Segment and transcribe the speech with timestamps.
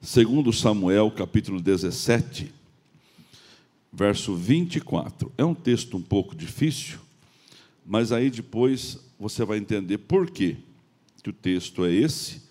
[0.00, 2.52] segundo Samuel, capítulo 17,
[3.92, 5.30] verso 24.
[5.36, 6.98] É um texto um pouco difícil,
[7.84, 10.56] mas aí depois você vai entender por quê
[11.22, 12.42] que o texto é esse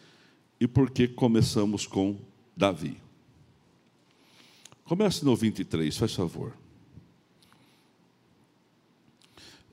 [0.60, 2.18] e por que começamos com
[2.56, 2.98] Davi.
[4.84, 6.54] Comece no 23, faz favor.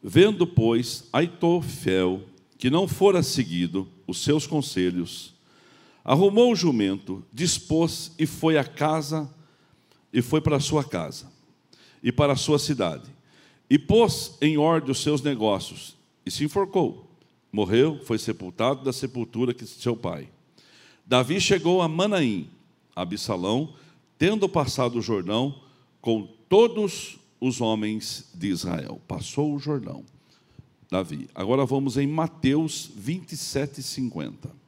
[0.02, 2.22] Vendo, pois, Aitofel,
[2.56, 5.35] que não fora seguido os seus conselhos,
[6.07, 9.29] arrumou o jumento, dispôs e foi à casa,
[10.12, 11.27] e foi para a sua casa,
[12.01, 13.10] e para a sua cidade,
[13.69, 17.11] e pôs em ordem os seus negócios, e se enforcou.
[17.52, 20.28] Morreu, foi sepultado da sepultura que seu pai.
[21.05, 22.48] Davi chegou a Manaim,
[22.95, 23.75] Absalão,
[24.16, 25.61] tendo passado o Jordão
[26.00, 29.00] com todos os homens de Israel.
[29.09, 30.05] Passou o Jordão.
[30.88, 31.28] Davi.
[31.34, 34.66] Agora vamos em Mateus 27, 50.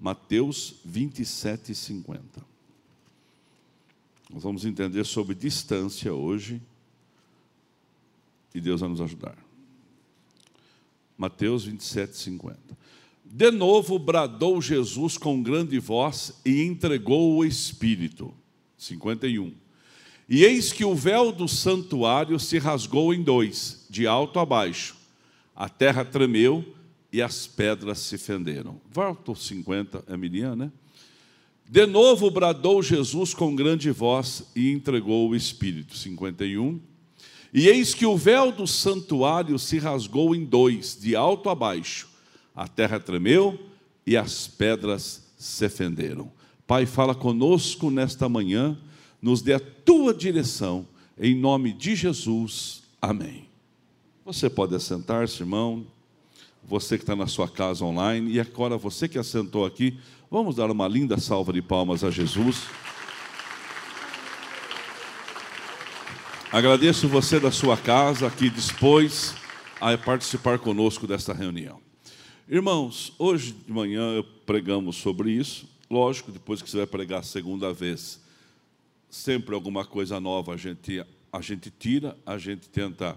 [0.00, 2.22] Mateus 27, 50.
[4.32, 6.62] Nós vamos entender sobre distância hoje
[8.54, 9.36] e Deus vai nos ajudar.
[11.18, 12.58] Mateus 27, 50.
[13.26, 18.32] De novo bradou Jesus com grande voz e entregou o Espírito.
[18.78, 19.52] 51.
[20.26, 24.96] E eis que o véu do santuário se rasgou em dois, de alto a baixo.
[25.54, 26.64] A terra tremeu
[27.12, 28.80] e as pedras se fenderam.
[28.90, 30.72] Volta 50, é Miriam, né?
[31.68, 35.96] De novo bradou Jesus com grande voz e entregou o Espírito.
[35.96, 36.80] 51.
[37.54, 42.08] E eis que o véu do santuário se rasgou em dois, de alto a baixo.
[42.54, 43.58] A terra tremeu
[44.06, 46.30] e as pedras se fenderam.
[46.66, 48.76] Pai, fala conosco nesta manhã
[49.20, 50.86] nos dê a tua direção,
[51.18, 52.82] em nome de Jesus.
[53.00, 53.48] Amém.
[54.24, 55.86] Você pode assentar-se, irmão.
[56.64, 59.98] Você que está na sua casa online, e agora você que assentou aqui,
[60.30, 62.64] vamos dar uma linda salva de palmas a Jesus.
[66.52, 69.34] Agradeço você da sua casa que dispôs
[69.80, 71.80] a participar conosco desta reunião.
[72.48, 75.68] Irmãos, hoje de manhã pregamos sobre isso.
[75.88, 78.20] Lógico, depois que você vai pregar a segunda vez,
[79.08, 83.16] sempre alguma coisa nova a gente, a gente tira, a gente tenta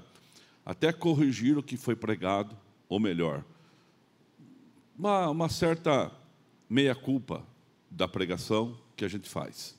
[0.63, 2.55] até corrigir o que foi pregado,
[2.93, 3.43] ou melhor,
[4.95, 6.11] uma, uma certa
[6.69, 7.43] meia-culpa
[7.89, 9.75] da pregação que a gente faz.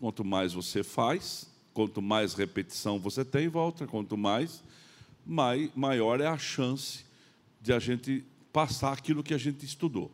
[0.00, 4.60] Quanto mais você faz, quanto mais repetição você tem, volta, quanto mais,
[5.24, 7.04] mai, maior é a chance
[7.60, 10.10] de a gente passar aquilo que a gente estudou.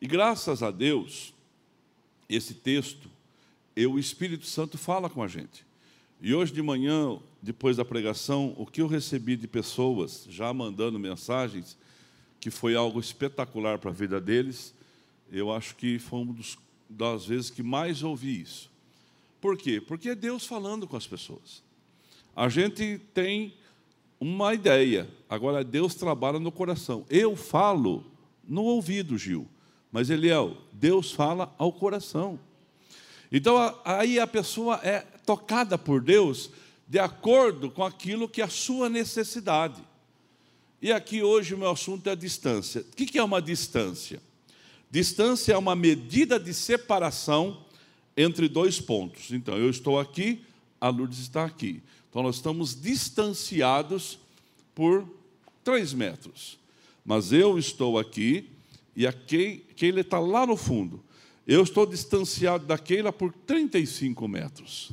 [0.00, 1.34] E graças a Deus,
[2.28, 3.10] esse texto
[3.74, 5.66] e o Espírito Santo fala com a gente.
[6.26, 10.98] E hoje de manhã, depois da pregação, o que eu recebi de pessoas já mandando
[10.98, 11.76] mensagens,
[12.40, 14.74] que foi algo espetacular para a vida deles,
[15.30, 16.34] eu acho que foi uma
[16.88, 18.70] das vezes que mais ouvi isso.
[19.38, 19.82] Por quê?
[19.82, 21.62] Porque é Deus falando com as pessoas.
[22.34, 23.52] A gente tem
[24.18, 27.04] uma ideia, agora Deus trabalha no coração.
[27.10, 28.02] Eu falo
[28.48, 29.46] no ouvido, Gil,
[29.92, 32.40] mas Eliel, Deus fala ao coração.
[33.30, 36.50] Então aí a pessoa é tocada por Deus
[36.86, 39.82] de acordo com aquilo que é a sua necessidade.
[40.80, 42.82] E aqui hoje o meu assunto é a distância.
[42.82, 44.20] O que é uma distância?
[44.90, 47.64] Distância é uma medida de separação
[48.16, 49.32] entre dois pontos.
[49.32, 50.44] Então, eu estou aqui,
[50.80, 51.82] a Lourdes está aqui.
[52.10, 54.18] Então, nós estamos distanciados
[54.74, 55.08] por
[55.64, 56.58] três metros.
[57.04, 58.50] Mas eu estou aqui
[58.94, 61.02] e aquele está lá no fundo.
[61.46, 64.92] Eu estou distanciado da Keila por 35 metros.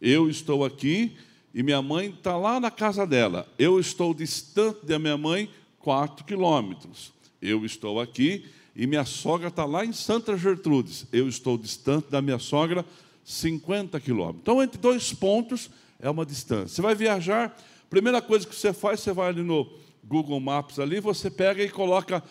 [0.00, 1.16] Eu estou aqui
[1.54, 3.48] e minha mãe está lá na casa dela.
[3.58, 7.12] Eu estou distante da minha mãe 4 quilômetros.
[7.40, 11.06] Eu estou aqui e minha sogra está lá em Santa Gertrudes.
[11.12, 12.84] Eu estou distante da minha sogra
[13.24, 14.42] 50 quilômetros.
[14.42, 16.68] Então, entre dois pontos é uma distância.
[16.68, 17.56] Você vai viajar,
[17.88, 19.66] primeira coisa que você faz, você vai ali no
[20.04, 22.22] Google Maps ali, você pega e coloca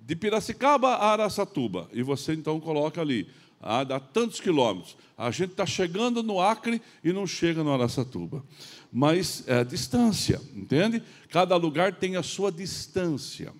[0.00, 3.28] de Piracicaba a Araçatuba, e você então coloca ali,
[3.60, 4.96] ah, dá tantos quilômetros.
[5.16, 8.44] A gente está chegando no Acre e não chega no Araçatuba.
[8.92, 11.02] Mas é distância, entende?
[11.30, 13.52] Cada lugar tem a sua distância.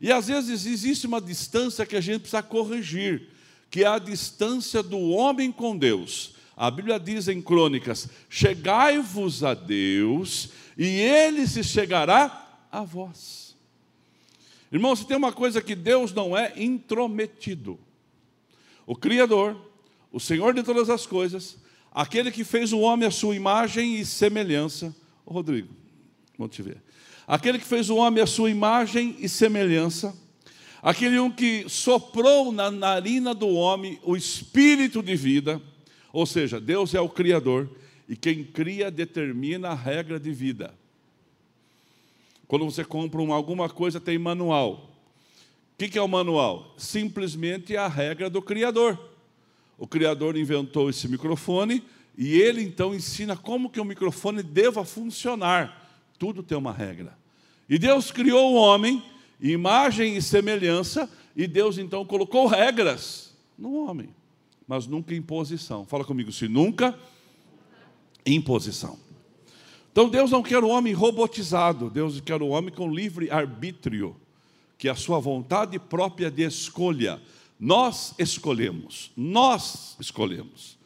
[0.00, 3.28] E às vezes existe uma distância que a gente precisa corrigir,
[3.70, 6.34] que é a distância do homem com Deus.
[6.56, 13.54] A Bíblia diz em Crônicas: Chegai-vos a Deus, e ele se chegará a vós.
[14.72, 17.78] Irmão, se tem uma coisa que Deus não é intrometido.
[18.86, 19.56] O Criador,
[20.12, 21.58] o Senhor de todas as coisas,
[21.90, 24.94] aquele que fez o homem à sua imagem e semelhança.
[25.26, 25.74] Rodrigo,
[26.38, 26.80] vamos te ver.
[27.26, 30.16] Aquele que fez o homem à sua imagem e semelhança,
[30.80, 35.60] aquele um que soprou na narina do homem o espírito de vida,
[36.12, 37.68] ou seja, Deus é o Criador,
[38.08, 40.72] e quem cria determina a regra de vida.
[42.46, 44.95] Quando você compra alguma coisa, tem manual.
[45.76, 46.74] O que é o manual?
[46.78, 48.98] Simplesmente a regra do Criador.
[49.76, 51.84] O Criador inventou esse microfone
[52.16, 55.86] e ele então ensina como que o microfone deva funcionar.
[56.18, 57.16] Tudo tem uma regra.
[57.68, 59.02] E Deus criou o homem,
[59.38, 64.08] imagem e semelhança, e Deus então colocou regras no homem,
[64.66, 65.84] mas nunca imposição.
[65.84, 66.98] Fala comigo, se nunca
[68.24, 68.98] imposição.
[69.92, 74.16] Então Deus não quer o homem robotizado, Deus quer o homem com livre arbítrio,
[74.78, 77.20] que a sua vontade própria de escolha.
[77.58, 80.76] Nós escolhemos, nós escolhemos.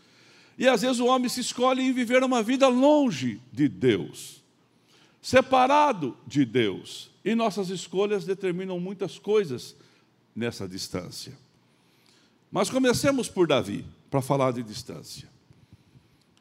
[0.57, 4.43] E às vezes o homem se escolhe em viver uma vida longe de Deus,
[5.21, 7.11] separado de Deus.
[7.25, 9.75] E nossas escolhas determinam muitas coisas
[10.35, 11.37] nessa distância.
[12.51, 15.29] Mas comecemos por Davi, para falar de distância.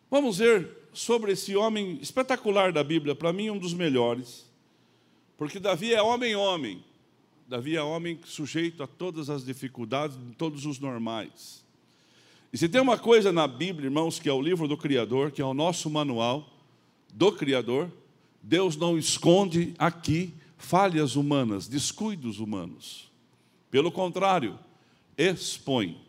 [0.10, 4.46] Vamos ver sobre esse homem espetacular da Bíblia, para mim um dos melhores,
[5.38, 6.84] porque Davi é homem-homem.
[7.50, 11.66] Davi é homem sujeito a todas as dificuldades, todos os normais.
[12.54, 15.42] E se tem uma coisa na Bíblia, irmãos, que é o livro do Criador, que
[15.42, 16.48] é o nosso manual
[17.12, 17.92] do Criador,
[18.40, 23.12] Deus não esconde aqui falhas humanas, descuidos humanos.
[23.72, 24.60] Pelo contrário,
[25.18, 26.00] expõe.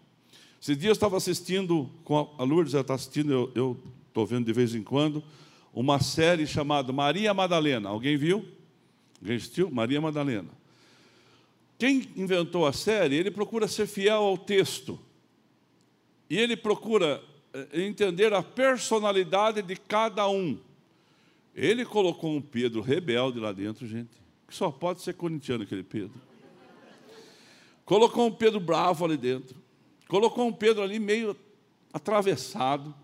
[0.60, 1.88] Esse dia eu estava assistindo,
[2.36, 5.24] a Lourdes está assistindo, eu estou vendo de vez em quando,
[5.72, 7.88] uma série chamada Maria Madalena.
[7.88, 8.44] Alguém viu?
[9.22, 9.70] Alguém assistiu?
[9.70, 10.59] Maria Madalena.
[11.80, 15.00] Quem inventou a série, ele procura ser fiel ao texto.
[16.28, 17.24] E ele procura
[17.54, 20.58] eh, entender a personalidade de cada um.
[21.54, 24.10] Ele colocou um Pedro rebelde lá dentro, gente,
[24.46, 26.20] que só pode ser corintiano aquele Pedro.
[27.86, 29.56] Colocou um Pedro bravo ali dentro.
[30.06, 31.34] Colocou um Pedro ali meio
[31.94, 32.94] atravessado.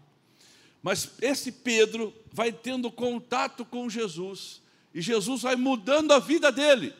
[0.83, 4.61] Mas esse Pedro vai tendo contato com Jesus
[4.93, 6.93] e Jesus vai mudando a vida dele.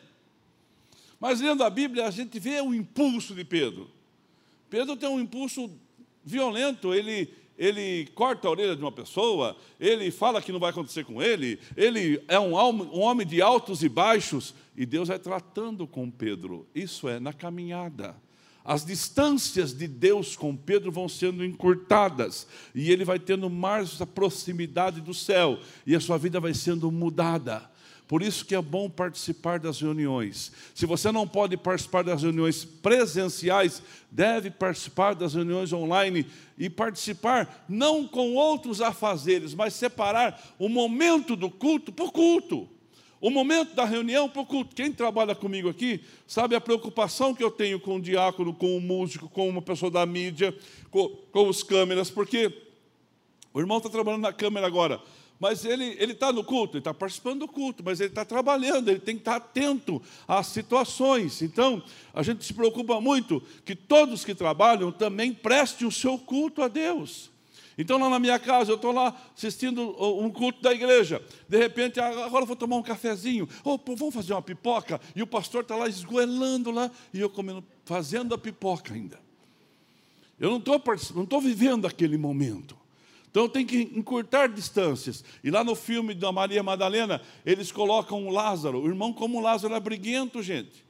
[1.19, 3.89] Mas lendo a Bíblia, a gente vê o impulso de Pedro.
[4.69, 5.71] Pedro tem um impulso
[6.23, 11.05] violento, ele, ele corta a orelha de uma pessoa, ele fala que não vai acontecer
[11.05, 15.87] com ele, ele é um, um homem de altos e baixos, e Deus vai tratando
[15.87, 16.67] com Pedro.
[16.75, 18.15] Isso é na caminhada
[18.67, 24.05] as distâncias de Deus com Pedro vão sendo encurtadas, e ele vai tendo mais a
[24.05, 27.71] proximidade do céu, e a sua vida vai sendo mudada.
[28.07, 30.51] Por isso que é bom participar das reuniões.
[30.73, 36.25] Se você não pode participar das reuniões presenciais, deve participar das reuniões online
[36.57, 42.69] e participar não com outros afazeres, mas separar o momento do culto para o culto.
[43.19, 44.75] O momento da reunião para o culto.
[44.75, 48.79] Quem trabalha comigo aqui sabe a preocupação que eu tenho com o diácono, com o
[48.79, 50.55] músico, com uma pessoa da mídia,
[50.91, 52.53] com, com os câmeras, porque
[53.53, 55.01] o irmão está trabalhando na câmera agora,
[55.39, 58.99] mas ele está no culto, ele está participando do culto, mas ele está trabalhando, ele
[58.99, 61.41] tem que estar tá atento às situações.
[61.41, 66.61] Então, a gente se preocupa muito que todos que trabalham também prestem o seu culto
[66.61, 67.29] a Deus.
[67.77, 71.21] Então, lá na minha casa, eu estou lá assistindo um culto da igreja.
[71.47, 73.47] De repente, ah, agora vou tomar um cafezinho.
[73.63, 74.99] Oh, vamos fazer uma pipoca?
[75.15, 79.19] E o pastor está lá esgoelando lá, e eu comendo, fazendo a pipoca ainda.
[80.39, 80.57] Eu não
[81.23, 82.75] estou vivendo aquele momento.
[83.37, 85.23] Então tenho que encurtar distâncias.
[85.43, 89.75] E lá no filme da Maria Madalena, eles colocam o Lázaro, o irmão como Lázaro
[89.75, 90.83] é briguento, gente.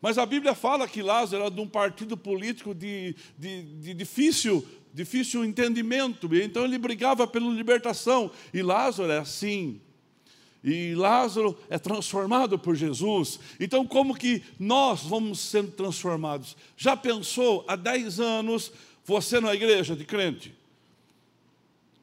[0.00, 4.66] Mas a Bíblia fala que Lázaro era de um partido político de, de, de difícil
[4.94, 9.78] difícil entendimento, então ele brigava pela libertação, e Lázaro é assim.
[10.64, 13.38] E Lázaro é transformado por Jesus.
[13.60, 16.56] Então, como que nós vamos sendo transformados?
[16.74, 18.72] Já pensou há 10 anos
[19.04, 20.61] você na igreja de crente?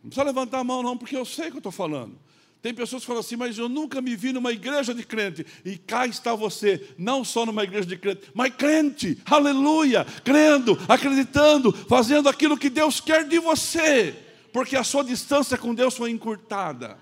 [0.04, 2.18] Não precisa levantar a mão, não, porque eu sei o que eu estou falando.
[2.62, 5.46] Tem pessoas que falam assim, mas eu nunca me vi numa igreja de crente.
[5.64, 11.72] E cá está você, não só numa igreja de crente, mas crente, aleluia, crendo, acreditando,
[11.72, 14.14] fazendo aquilo que Deus quer de você,
[14.52, 16.98] porque a sua distância com Deus foi encurtada.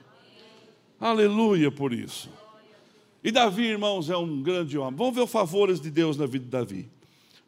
[0.99, 2.29] Aleluia por isso.
[3.23, 4.95] E Davi, irmãos, é um grande homem.
[4.95, 6.89] Vamos ver os favores de Deus na vida de Davi.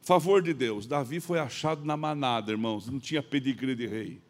[0.02, 0.88] Favor de Deus.
[0.88, 4.29] Davi foi achado na manada, irmãos, não tinha pedigree de rei.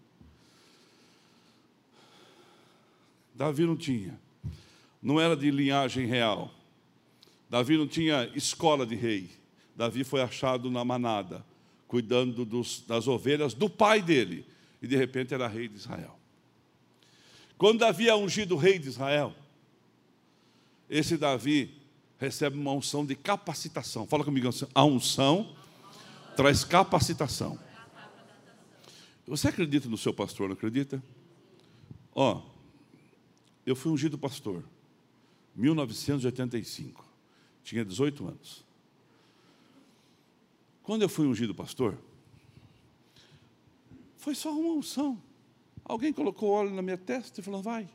[3.39, 4.19] Davi não tinha.
[5.01, 6.53] Não era de linhagem real.
[7.49, 9.31] Davi não tinha escola de rei.
[9.73, 11.45] Davi foi achado na manada,
[11.87, 14.45] cuidando dos, das ovelhas do pai dele.
[14.81, 16.19] E de repente era rei de Israel.
[17.57, 19.33] Quando Davi é ungido rei de Israel,
[20.89, 21.79] esse Davi
[22.17, 24.05] recebe uma unção de capacitação.
[24.05, 25.55] Fala comigo, a unção
[26.35, 27.57] traz capacitação.
[29.25, 31.01] Você acredita no seu pastor, não acredita?
[32.13, 32.48] Ó,
[33.69, 34.63] eu fui ungido pastor,
[35.55, 37.05] 1985,
[37.63, 38.65] tinha 18 anos.
[40.83, 41.97] Quando eu fui ungido pastor,
[44.17, 45.21] foi só uma unção.
[45.85, 47.89] Alguém colocou óleo na minha testa e falou, vai.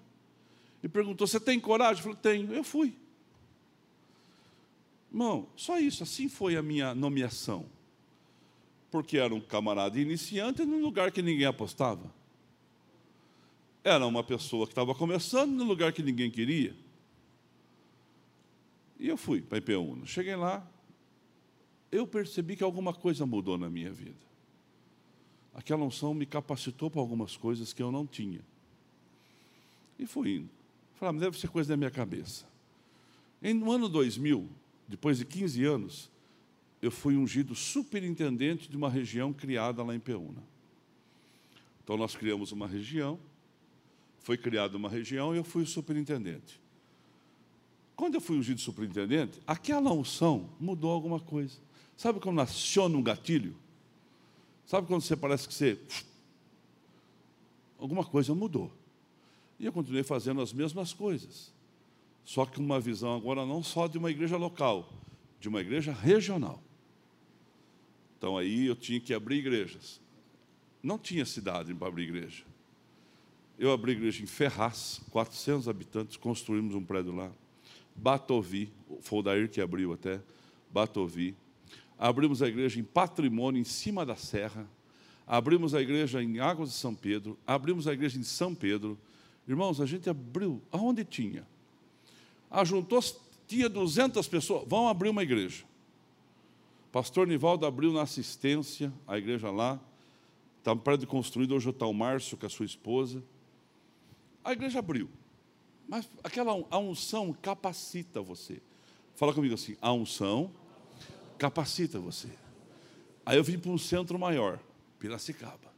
[0.83, 1.99] E perguntou, você tem coragem?
[1.99, 2.53] Eu falei, tenho.
[2.53, 2.97] Eu fui.
[5.11, 7.67] Irmão, só isso, assim foi a minha nomeação
[8.95, 12.15] porque era um camarada iniciante num lugar que ninguém apostava.
[13.85, 16.75] Era uma pessoa que estava começando num lugar que ninguém queria.
[18.99, 20.07] E eu fui para IP1.
[20.07, 20.67] Cheguei lá,
[21.93, 24.25] eu percebi que alguma coisa mudou na minha vida.
[25.53, 28.41] Aquela unção me capacitou para algumas coisas que eu não tinha.
[29.99, 30.51] E fui indo.
[30.95, 32.47] Falei, ah, deve ser coisa da minha cabeça.
[33.43, 34.49] Em, no ano 2000,
[34.89, 36.11] depois de 15 anos,
[36.81, 40.43] eu fui ungido superintendente de uma região criada lá em Peúna.
[41.83, 43.21] Então nós criamos uma região,
[44.25, 46.59] foi criada uma região e eu fui o superintendente.
[47.95, 51.59] Quando eu fui ungido superintendente, aquela unção mudou alguma coisa.
[51.95, 53.55] Sabe quando aciona um gatilho?
[54.67, 55.79] Sabe quando você parece que você.
[57.79, 58.73] Alguma coisa mudou.
[59.61, 61.53] E eu continuei fazendo as mesmas coisas.
[62.25, 64.91] Só que uma visão agora não só de uma igreja local,
[65.39, 66.63] de uma igreja regional.
[68.17, 70.01] Então aí eu tinha que abrir igrejas.
[70.83, 72.54] Não tinha cidade para abrir igreja.
[73.57, 77.31] Eu abri igreja em Ferraz, 400 habitantes, construímos um prédio lá.
[77.95, 80.21] Batovi, foi o Dair que abriu até,
[80.71, 81.37] Batovi.
[81.97, 84.69] Abrimos a igreja em Patrimônio, em cima da serra.
[85.25, 87.39] Abrimos a igreja em Águas de São Pedro.
[87.47, 88.99] Abrimos a igreja em São Pedro.
[89.47, 91.47] Irmãos, a gente abriu, aonde tinha?
[92.51, 93.01] Ajuntou,
[93.47, 95.65] tinha 200 pessoas, vão abrir uma igreja.
[96.91, 99.81] Pastor Nivaldo abriu na assistência, a igreja lá.
[100.59, 103.23] Está um prédio construído, hoje está o Márcio com a sua esposa.
[104.45, 105.09] A igreja abriu.
[105.89, 108.61] Mas aquela a unção capacita você.
[109.15, 110.51] Fala comigo assim, a unção
[111.39, 112.29] capacita você.
[113.25, 114.59] Aí eu vim para um centro maior,
[114.99, 115.73] Piracicaba.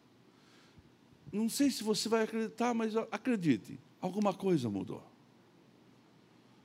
[1.32, 5.02] Não sei se você vai acreditar, mas acredite, alguma coisa mudou.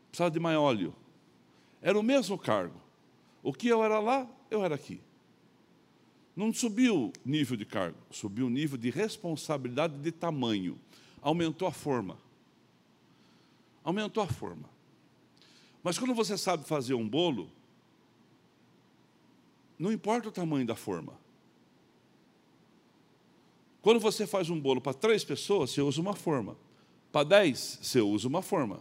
[0.09, 0.95] Precisava de mais óleo.
[1.81, 2.79] Era o mesmo cargo.
[3.43, 5.01] O que eu era lá, eu era aqui.
[6.35, 10.79] Não subiu o nível de cargo, subiu o nível de responsabilidade de tamanho.
[11.21, 12.17] Aumentou a forma.
[13.83, 14.69] Aumentou a forma.
[15.83, 17.49] Mas quando você sabe fazer um bolo,
[19.77, 21.19] não importa o tamanho da forma.
[23.81, 26.55] Quando você faz um bolo para três pessoas, você usa uma forma.
[27.11, 28.79] Para dez, você usa uma forma.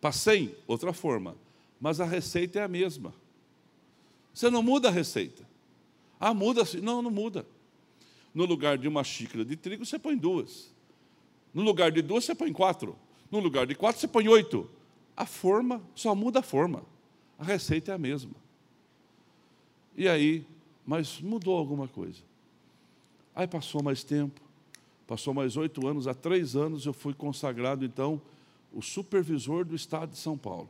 [0.00, 1.36] Para cem, outra forma.
[1.80, 3.12] Mas a receita é a mesma.
[4.32, 5.46] Você não muda a receita.
[6.18, 6.62] Ah, muda.
[6.80, 7.44] Não, não muda.
[8.32, 10.72] No lugar de uma xícara de trigo, você põe duas.
[11.52, 12.96] No lugar de duas, você põe quatro.
[13.30, 14.68] No lugar de quatro, você põe oito.
[15.16, 16.84] A forma, só muda a forma.
[17.38, 18.32] A receita é a mesma.
[19.96, 20.46] E aí,
[20.86, 22.20] mas mudou alguma coisa.
[23.34, 24.40] Aí passou mais tempo,
[25.06, 28.20] passou mais oito anos, há três anos eu fui consagrado, então,
[28.72, 30.68] o supervisor do Estado de São Paulo,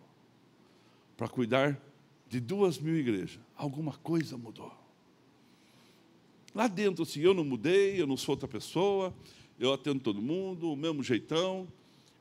[1.16, 1.80] para cuidar
[2.28, 3.38] de duas mil igrejas.
[3.56, 4.72] Alguma coisa mudou.
[6.54, 9.12] Lá dentro, assim, eu não mudei, eu não sou outra pessoa,
[9.62, 11.68] eu atendo todo mundo, o mesmo jeitão,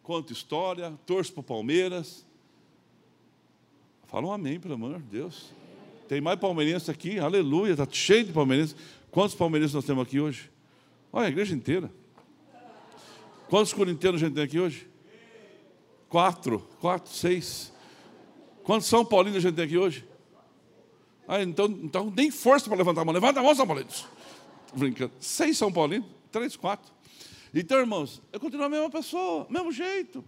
[0.04, 2.24] conto história, torço para o Palmeiras.
[4.06, 5.52] Fala um amém, pelo amor de Deus.
[6.08, 8.76] Tem mais palmeirense aqui, aleluia, está cheio de palmeirenses.
[9.10, 10.52] Quantos palmeirenses nós temos aqui hoje?
[11.12, 11.92] Olha, a igreja inteira.
[13.50, 14.88] Quantos corintianos a gente tem aqui hoje?
[16.10, 17.74] Quatro, quatro, seis.
[18.64, 20.06] Quantos São Paulinos a gente tem aqui hoje?
[21.28, 23.14] Ah, então, então nem força para levantar a mão.
[23.16, 24.06] Levanta a mão, São Paulinos.
[24.76, 25.14] Brincando.
[25.20, 27.01] Seis São Paulinos, três, quatro.
[27.54, 30.24] Então, irmãos, eu continuo a mesma pessoa, mesmo jeito.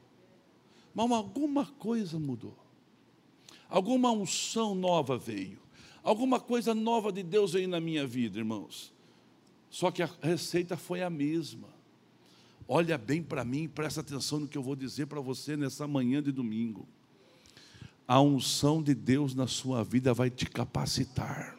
[0.93, 2.57] Mas alguma coisa mudou.
[3.69, 5.59] Alguma unção nova veio.
[6.03, 8.93] Alguma coisa nova de Deus veio na minha vida, irmãos.
[9.69, 11.67] Só que a receita foi a mesma.
[12.67, 16.21] Olha bem para mim, presta atenção no que eu vou dizer para você nessa manhã
[16.21, 16.87] de domingo
[18.07, 21.57] a unção de Deus na sua vida vai te capacitar.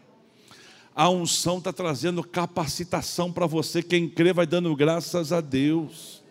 [0.95, 3.83] A unção está trazendo capacitação para você.
[3.83, 6.23] Quem crê vai dando graças a Deus.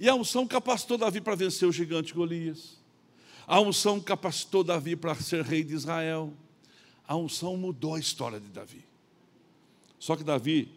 [0.00, 2.76] E a unção capacitou Davi para vencer o gigante Golias.
[3.46, 6.32] A unção capacitou Davi para ser rei de Israel.
[7.06, 8.84] A unção mudou a história de Davi.
[9.98, 10.68] Só que Davi,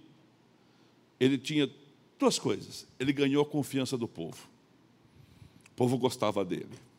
[1.19, 1.69] ele tinha
[2.17, 2.85] duas coisas.
[2.99, 4.47] Ele ganhou a confiança do povo.
[5.71, 6.89] O povo gostava dele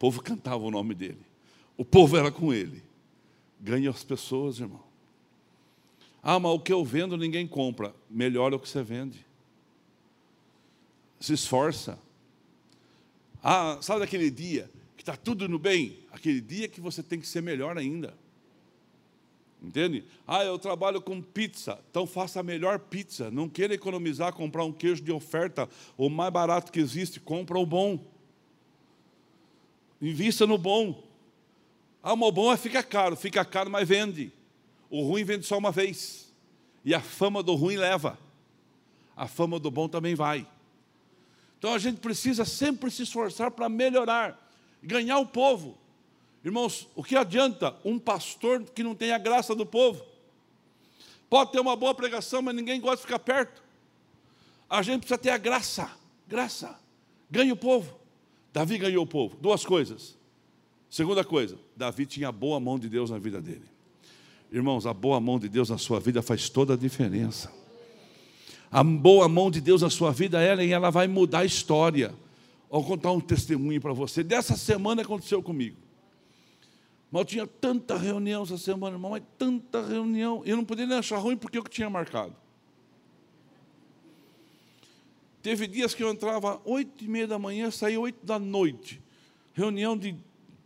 [0.00, 1.20] povo cantava o nome dele.
[1.76, 2.82] O povo era com ele.
[3.60, 4.82] Ganha as pessoas, irmão.
[6.22, 7.94] Ah, mas o que eu vendo ninguém compra.
[8.08, 9.24] Melhor é o que você vende.
[11.18, 11.98] Se esforça.
[13.42, 15.98] Ah, sabe daquele dia que está tudo no bem?
[16.12, 18.14] Aquele dia que você tem que ser melhor ainda.
[19.62, 20.04] Entende?
[20.26, 23.30] Ah, eu trabalho com pizza, então faça a melhor pizza.
[23.30, 27.66] Não queira economizar, comprar um queijo de oferta, o mais barato que existe, compra o
[27.66, 28.02] bom.
[30.00, 31.02] Invista no bom.
[32.02, 34.32] Ah, o bom é fica caro, fica caro, mas vende.
[34.90, 36.34] O ruim vende só uma vez.
[36.84, 38.18] E a fama do ruim leva.
[39.16, 40.46] A fama do bom também vai.
[41.58, 44.50] Então a gente precisa sempre se esforçar para melhorar,
[44.82, 45.76] ganhar o povo.
[46.42, 50.02] Irmãos, o que adianta um pastor que não tem a graça do povo?
[51.28, 53.62] Pode ter uma boa pregação, mas ninguém gosta de ficar perto.
[54.68, 55.90] A gente precisa ter a graça,
[56.26, 56.80] graça.
[57.30, 57.94] Ganha o povo.
[58.52, 59.36] Davi ganhou o povo.
[59.36, 60.18] Duas coisas.
[60.88, 63.64] Segunda coisa, Davi tinha boa mão de Deus na vida dele.
[64.52, 67.52] Irmãos, a boa mão de Deus na sua vida faz toda a diferença.
[68.70, 72.14] A boa mão de Deus na sua vida, ela, ela vai mudar a história.
[72.68, 74.22] Vou contar um testemunho para você.
[74.22, 75.76] Dessa semana aconteceu comigo.
[77.10, 80.42] Mas eu tinha tanta reunião essa semana, irmão, mas tanta reunião.
[80.44, 82.34] Eu não podia nem achar ruim porque eu que tinha marcado.
[85.42, 89.00] Teve dias que eu entrava oito e meia da manhã, saía oito da noite.
[89.52, 90.16] Reunião de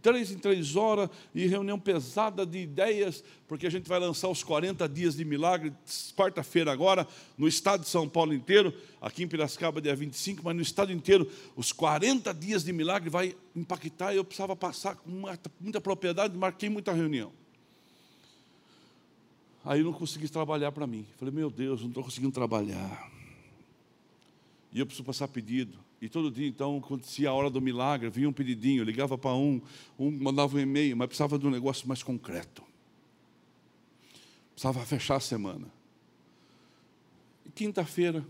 [0.05, 4.45] três em três horas, e reunião pesada de ideias, porque a gente vai lançar os
[4.45, 5.73] 40 dias de milagre,
[6.15, 7.09] quarta-feira agora,
[7.39, 11.27] no estado de São Paulo inteiro, aqui em Piracicaba dia 25, mas no estado inteiro,
[11.57, 15.11] os 40 dias de milagre vai impactar, e eu precisava passar com
[15.59, 17.33] muita, propriedade, marquei muita reunião.
[19.65, 21.07] Aí eu não consegui trabalhar para mim.
[21.17, 23.11] Falei, meu Deus, não estou conseguindo trabalhar.
[24.71, 25.79] E eu preciso passar pedido.
[26.05, 29.59] E todo dia, então, acontecia a hora do milagre, vinha um pedidinho, ligava para um,
[29.99, 32.63] um mandava um e-mail, mas precisava de um negócio mais concreto.
[34.53, 35.67] Precisava fechar a semana.
[37.55, 38.23] Quinta-feira,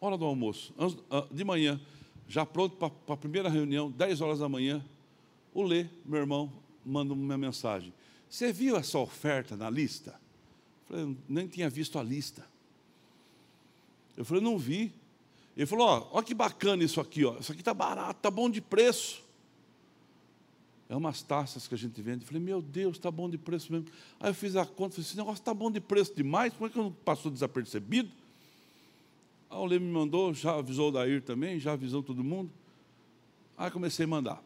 [0.00, 0.74] hora do almoço,
[1.10, 1.78] ah, de manhã,
[2.26, 4.82] já pronto para a primeira reunião, 10 horas da manhã,
[5.52, 6.50] o Lê, meu irmão,
[6.86, 7.92] manda uma mensagem.
[8.30, 10.18] Você viu essa oferta na lista?
[10.88, 12.48] Eu falei, nem tinha visto a lista.
[14.16, 14.90] Eu falei, não vi.
[15.56, 17.36] Ele falou: ó, que bacana isso aqui, ó.
[17.38, 19.22] Isso aqui está barato, está bom de preço.
[20.88, 22.22] É umas taças que a gente vende.
[22.22, 23.88] Eu falei, meu Deus, está bom de preço mesmo.
[24.20, 26.76] Aí eu fiz a conta, falei, esse negócio está bom de preço demais, por que
[26.76, 28.10] não passou desapercebido?
[29.48, 32.50] Aí o Lê me mandou, já avisou o Dair também, já avisou todo mundo.
[33.56, 34.42] Aí comecei a mandar.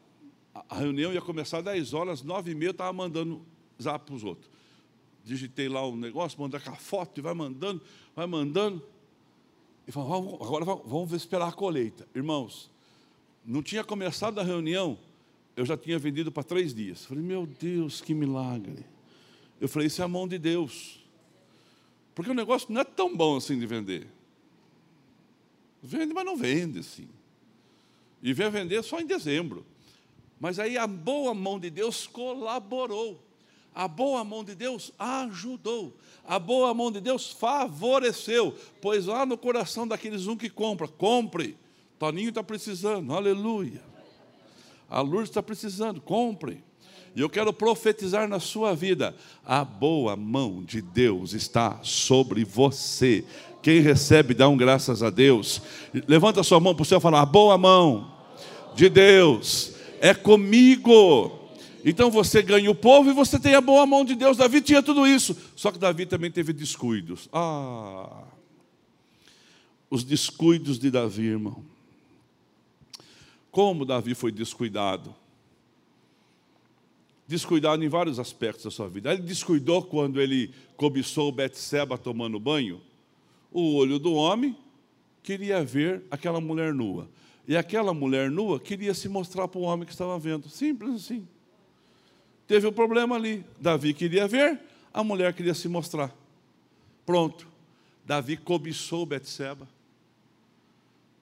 [0.69, 3.43] A reunião ia começar às 10 horas, 9 e meia, eu estava mandando
[3.81, 4.51] zap para os outros.
[5.25, 7.83] Digitei lá o um negócio, mandei com a foto e vai mandando,
[8.15, 8.83] vai mandando.
[9.89, 12.07] E falou, agora vamos esperar a colheita.
[12.15, 12.71] Irmãos,
[13.43, 14.99] não tinha começado a reunião,
[15.57, 17.07] eu já tinha vendido para três dias.
[17.07, 18.85] Falei, meu Deus, que milagre.
[19.59, 21.03] Eu falei, isso é a mão de Deus.
[22.15, 24.07] Porque o negócio não é tão bom assim de vender.
[25.83, 27.09] Vende, mas não vende assim.
[28.23, 29.65] E veio vender só em dezembro.
[30.39, 33.19] Mas aí a boa mão de Deus colaborou.
[33.75, 35.97] A boa mão de Deus ajudou.
[36.27, 38.55] A boa mão de Deus favoreceu.
[38.81, 41.57] Pois lá no coração daqueles um que compra, compre.
[41.99, 43.83] Toninho está precisando, aleluia.
[44.89, 46.63] A Lourdes está precisando, compre.
[47.15, 53.25] E eu quero profetizar na sua vida: a boa mão de Deus está sobre você.
[53.63, 55.61] Quem recebe, dá um graças a Deus.
[56.07, 58.13] Levanta a sua mão para o céu e fala: a boa mão
[58.75, 61.48] de Deus é comigo.
[61.85, 64.37] Então você ganha o povo e você tem a boa mão de Deus.
[64.37, 65.37] Davi tinha tudo isso.
[65.55, 67.29] Só que Davi também teve descuidos.
[67.33, 68.25] Ah,
[69.91, 71.65] os descuidos de Davi, irmão.
[73.51, 75.15] Como Davi foi descuidado?
[77.27, 79.13] Descuidado em vários aspectos da sua vida.
[79.13, 82.81] Ele descuidou quando ele cobiçou Betseba tomando banho.
[83.51, 84.57] O olho do homem
[85.23, 87.09] queria ver aquela mulher nua.
[87.47, 90.49] E aquela mulher nua queria se mostrar para o homem que estava vendo.
[90.49, 91.27] Simples assim.
[92.49, 93.45] Teve um problema ali.
[93.61, 94.59] Davi queria ver,
[94.93, 96.13] a mulher queria se mostrar.
[97.05, 97.47] Pronto.
[98.07, 99.69] Davi cobiçou Betseba.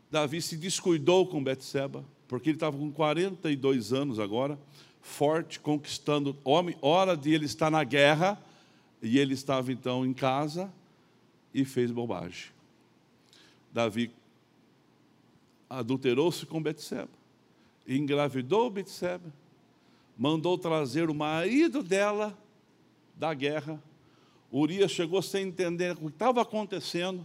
[0.08, 4.56] Davi se descuidou com Betseba, porque ele estava com 42 anos agora,
[5.02, 8.40] forte, conquistando homem, hora de ele estar na guerra,
[9.02, 10.72] e ele estava então em casa
[11.52, 12.50] e fez bobagem.
[13.72, 14.12] Davi
[15.68, 17.10] adulterou-se com Betseba,
[17.86, 19.32] engravidou Betseba,
[20.16, 22.36] mandou trazer o marido dela
[23.14, 23.82] da guerra.
[24.52, 27.24] Urias chegou sem entender o que estava acontecendo.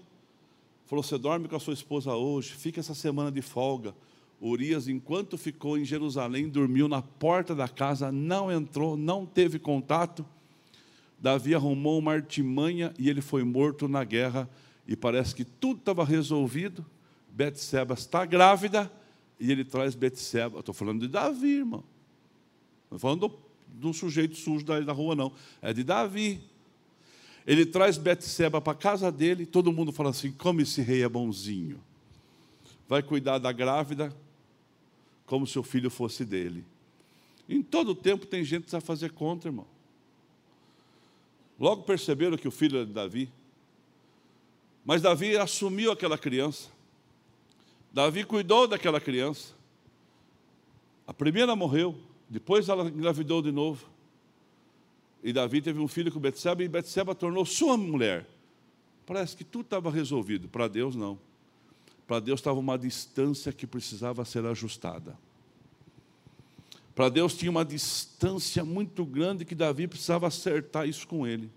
[0.86, 3.96] Falou: Você dorme com a sua esposa hoje, fica essa semana de folga.
[4.42, 10.26] Urias, enquanto ficou em Jerusalém, dormiu na porta da casa, não entrou, não teve contato.
[11.20, 14.50] Davi arrumou uma artimanha e ele foi morto na guerra.
[14.88, 16.84] E parece que tudo estava resolvido.
[17.30, 18.92] Betseba está grávida
[19.40, 20.60] e ele traz Betseba.
[20.60, 21.84] Estou falando de Davi, irmão.
[22.92, 25.32] Não estou falando do, do sujeito sujo da, da rua, não.
[25.62, 26.42] É de Davi.
[27.48, 29.46] Ele traz Betseba para a casa dele.
[29.46, 31.82] Todo mundo fala assim: como esse rei é bonzinho.
[32.90, 34.14] Vai cuidar da grávida,
[35.26, 36.66] como se o filho fosse dele.
[37.48, 39.68] Em todo tempo tem gente vai fazer contra, irmão.
[41.58, 43.32] Logo perceberam que o filho era de Davi.
[44.84, 46.70] Mas Davi assumiu aquela criança.
[47.94, 49.54] Davi cuidou daquela criança.
[51.06, 51.98] A primeira morreu,
[52.32, 53.86] depois ela engravidou de novo.
[55.22, 58.26] E Davi teve um filho com Betseba e Betseba tornou sua mulher.
[59.06, 60.48] Parece que tudo estava resolvido.
[60.48, 61.20] Para Deus, não.
[62.08, 65.18] Para Deus estava uma distância que precisava ser ajustada.
[66.96, 71.52] Para Deus tinha uma distância muito grande que Davi precisava acertar isso com ele.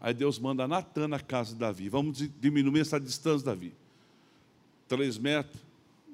[0.00, 1.88] Aí Deus manda Natan na casa de Davi.
[1.88, 3.74] Vamos diminuir essa distância, Davi.
[4.86, 5.60] 3 metros,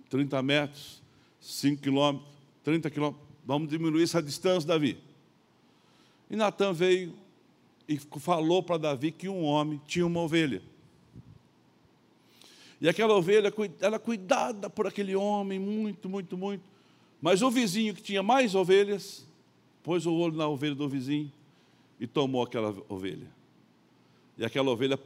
[0.09, 1.03] 30 metros,
[1.38, 2.29] 5 quilômetros,
[2.65, 3.32] 30 quilômetros.
[3.44, 4.98] Vamos diminuir essa distância, Davi.
[6.31, 7.14] E Natan veio
[7.88, 10.62] e falou para Davi que um homem tinha uma ovelha.
[12.81, 16.64] E aquela ovelha era cuidada por aquele homem, muito, muito, muito.
[17.20, 19.24] Mas o vizinho que tinha mais ovelhas,
[19.83, 21.33] pôs o olho na ovelha do vizinho
[22.00, 23.28] e tomou aquela ovelha.
[24.37, 24.98] E aquela ovelha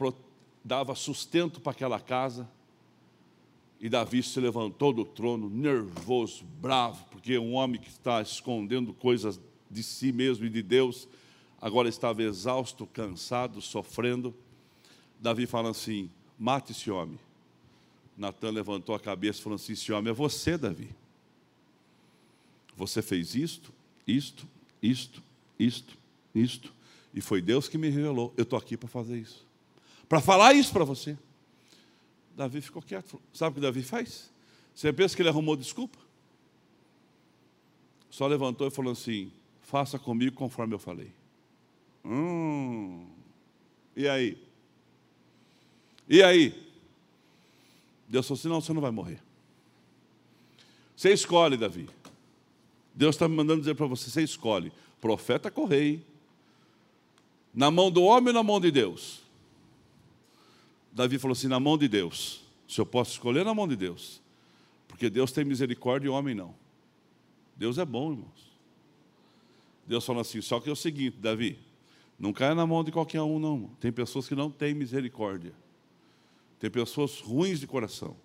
[0.65, 2.49] dava sustento para aquela casa.
[3.81, 9.39] E Davi se levantou do trono, nervoso, bravo, porque um homem que está escondendo coisas
[9.71, 11.07] de si mesmo e de Deus,
[11.61, 14.35] agora estava exausto, cansado, sofrendo.
[15.21, 17.19] Davi fala assim: mate esse homem.
[18.17, 20.89] Natan levantou a cabeça e falou assim: Esse homem é você, Davi.
[22.75, 23.73] Você fez isto,
[24.07, 24.47] isto,
[24.83, 25.23] isto,
[25.59, 25.99] isto,
[26.35, 26.73] isto.
[27.13, 28.33] E foi Deus que me revelou.
[28.37, 29.47] Eu estou aqui para fazer isso.
[30.09, 31.17] Para falar isso para você.
[32.37, 33.21] Davi ficou quieto.
[33.33, 34.31] Sabe o que Davi faz?
[34.75, 35.99] Você pensa que ele arrumou desculpa?
[38.11, 41.11] Só levantou e falou assim: Faça comigo conforme eu falei.
[42.05, 43.09] Hum.
[43.97, 44.39] E aí?
[46.07, 46.55] E aí?
[48.07, 49.21] Deus falou assim: não, você não vai morrer.
[50.95, 51.89] Você escolhe, Davi.
[52.95, 54.71] Deus está me mandando dizer para você: você escolhe.
[55.01, 56.05] Profeta correi.
[57.53, 59.26] Na mão do homem ou na mão de Deus?
[60.97, 62.43] Davi falou assim: na mão de Deus.
[62.67, 64.23] Se eu posso escolher, na mão de Deus.
[64.89, 66.55] Porque Deus tem misericórdia e o homem não.
[67.55, 68.59] Deus é bom, irmãos.
[69.87, 71.59] Deus falou assim: só que é o seguinte, Davi,
[72.19, 73.71] não caia na mão de qualquer um, não.
[73.79, 75.53] Tem pessoas que não têm misericórdia.
[76.59, 78.17] Tem pessoas ruins de coração.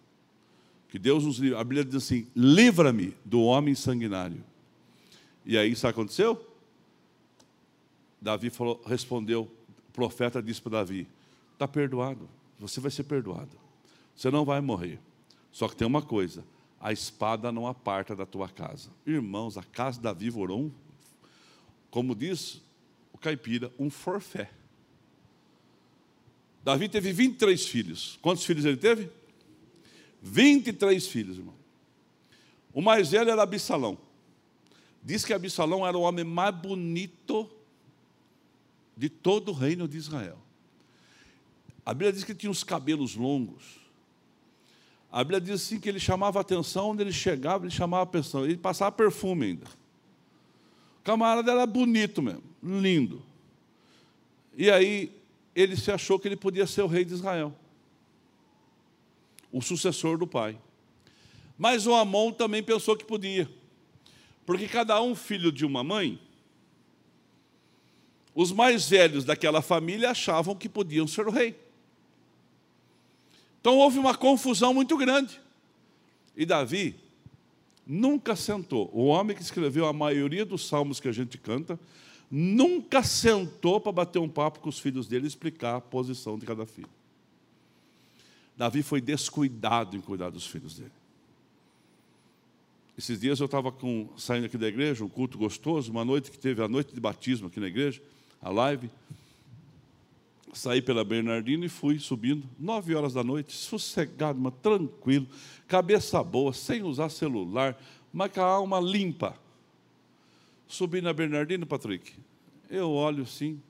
[0.87, 1.59] Que Deus nos livra.
[1.59, 4.41] A Bíblia diz assim: livra-me do homem sanguinário.
[5.45, 6.47] E aí, sabe o que aconteceu?
[8.21, 9.51] Davi falou, respondeu,
[9.89, 11.05] o profeta disse para Davi:
[11.53, 12.29] está perdoado,
[12.61, 13.57] você vai ser perdoado.
[14.15, 14.99] Você não vai morrer.
[15.51, 16.45] Só que tem uma coisa:
[16.79, 18.91] a espada não aparta da tua casa.
[19.05, 20.71] Irmãos, a casa de Davi orou um,
[21.89, 22.61] como diz
[23.11, 24.51] o caipira, um forfé.
[26.63, 28.19] Davi teve 23 filhos.
[28.21, 29.09] Quantos filhos ele teve?
[30.21, 31.55] 23 filhos, irmão.
[32.71, 33.97] O mais velho era Absalão.
[35.03, 37.49] Diz que Absalão era o homem mais bonito
[38.95, 40.37] de todo o reino de Israel.
[41.85, 43.81] A Bíblia diz que tinha os cabelos longos.
[45.11, 48.45] A Bíblia diz assim que ele chamava atenção, onde ele chegava, ele chamava atenção.
[48.45, 49.65] Ele passava perfume ainda.
[50.99, 53.21] O camarada era bonito mesmo, lindo.
[54.55, 55.11] E aí,
[55.55, 57.53] ele se achou que ele podia ser o rei de Israel,
[59.51, 60.57] o sucessor do pai.
[61.57, 63.49] Mas o Amon também pensou que podia,
[64.45, 66.19] porque cada um filho de uma mãe,
[68.33, 71.55] os mais velhos daquela família achavam que podiam ser o rei.
[73.61, 75.39] Então houve uma confusão muito grande.
[76.35, 76.95] E Davi
[77.85, 78.89] nunca sentou.
[78.91, 81.79] O homem que escreveu a maioria dos salmos que a gente canta,
[82.29, 86.45] nunca sentou para bater um papo com os filhos dele e explicar a posição de
[86.45, 86.89] cada filho.
[88.57, 90.91] Davi foi descuidado em cuidar dos filhos dele.
[92.97, 93.73] Esses dias eu estava
[94.17, 97.47] saindo aqui da igreja, um culto gostoso, uma noite que teve a noite de batismo
[97.47, 98.01] aqui na igreja,
[98.41, 98.89] a live.
[100.53, 105.27] Saí pela Bernardino e fui subindo, nove horas da noite, sossegado, mas tranquilo,
[105.67, 109.35] cabeça boa, sem usar celular, mas com a alma limpa.
[110.67, 112.13] Subi na Bernardino, Patrick.
[112.69, 113.61] Eu olho assim,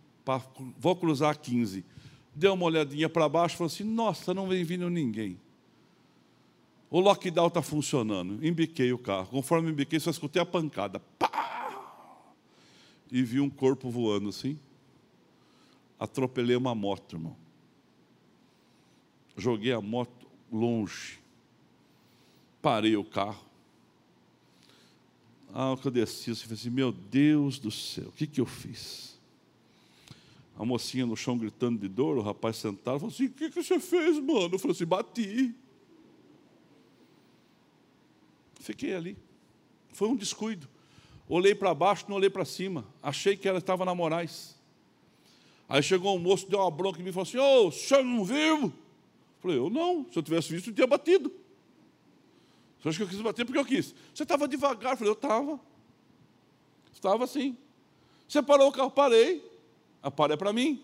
[0.77, 1.83] vou cruzar 15.
[2.33, 5.37] Deu uma olhadinha para baixo e falou assim: Nossa, não vem vindo ninguém.
[6.89, 8.45] O lockdown está funcionando.
[8.45, 9.27] Embiquei o carro.
[9.27, 10.99] Conforme embiquei, só escutei a pancada.
[11.17, 11.73] Pá!
[13.11, 14.59] E vi um corpo voando assim.
[16.01, 17.37] Atropelei uma moto, irmão.
[19.37, 21.19] Joguei a moto longe.
[22.59, 23.45] Parei o carro.
[25.53, 28.47] Ah, que eu desci, eu falei assim, meu Deus do céu, o que, que eu
[28.47, 29.15] fiz?
[30.57, 33.61] A mocinha no chão gritando de dor, o rapaz sentado, falou assim, o que, que
[33.61, 34.55] você fez, mano?
[34.55, 35.53] Eu falei assim, bati.
[38.59, 39.15] Fiquei ali.
[39.93, 40.67] Foi um descuido.
[41.29, 42.87] Olhei para baixo, não olhei para cima.
[43.03, 44.59] Achei que ela estava na Moraes.
[45.71, 47.71] Aí chegou um moço, deu uma bronca em mim e falou assim: Ô, oh, o
[47.71, 48.73] senhor não viu?
[49.39, 50.05] Falei, eu não.
[50.11, 51.31] Se eu tivesse visto, eu tinha batido.
[52.77, 53.95] Você acha que eu quis bater porque eu quis?
[54.13, 54.97] Você estava devagar.
[54.97, 55.57] Falei, eu estava.
[56.91, 57.55] Estava assim.
[58.27, 59.49] Você parou o carro, parei.
[60.03, 60.83] A para é para mim.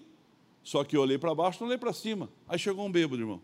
[0.64, 2.30] Só que eu olhei para baixo, não olhei para cima.
[2.48, 3.42] Aí chegou um bêbado, irmão.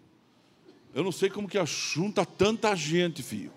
[0.96, 3.52] Eu não sei como que junta tanta gente, filho.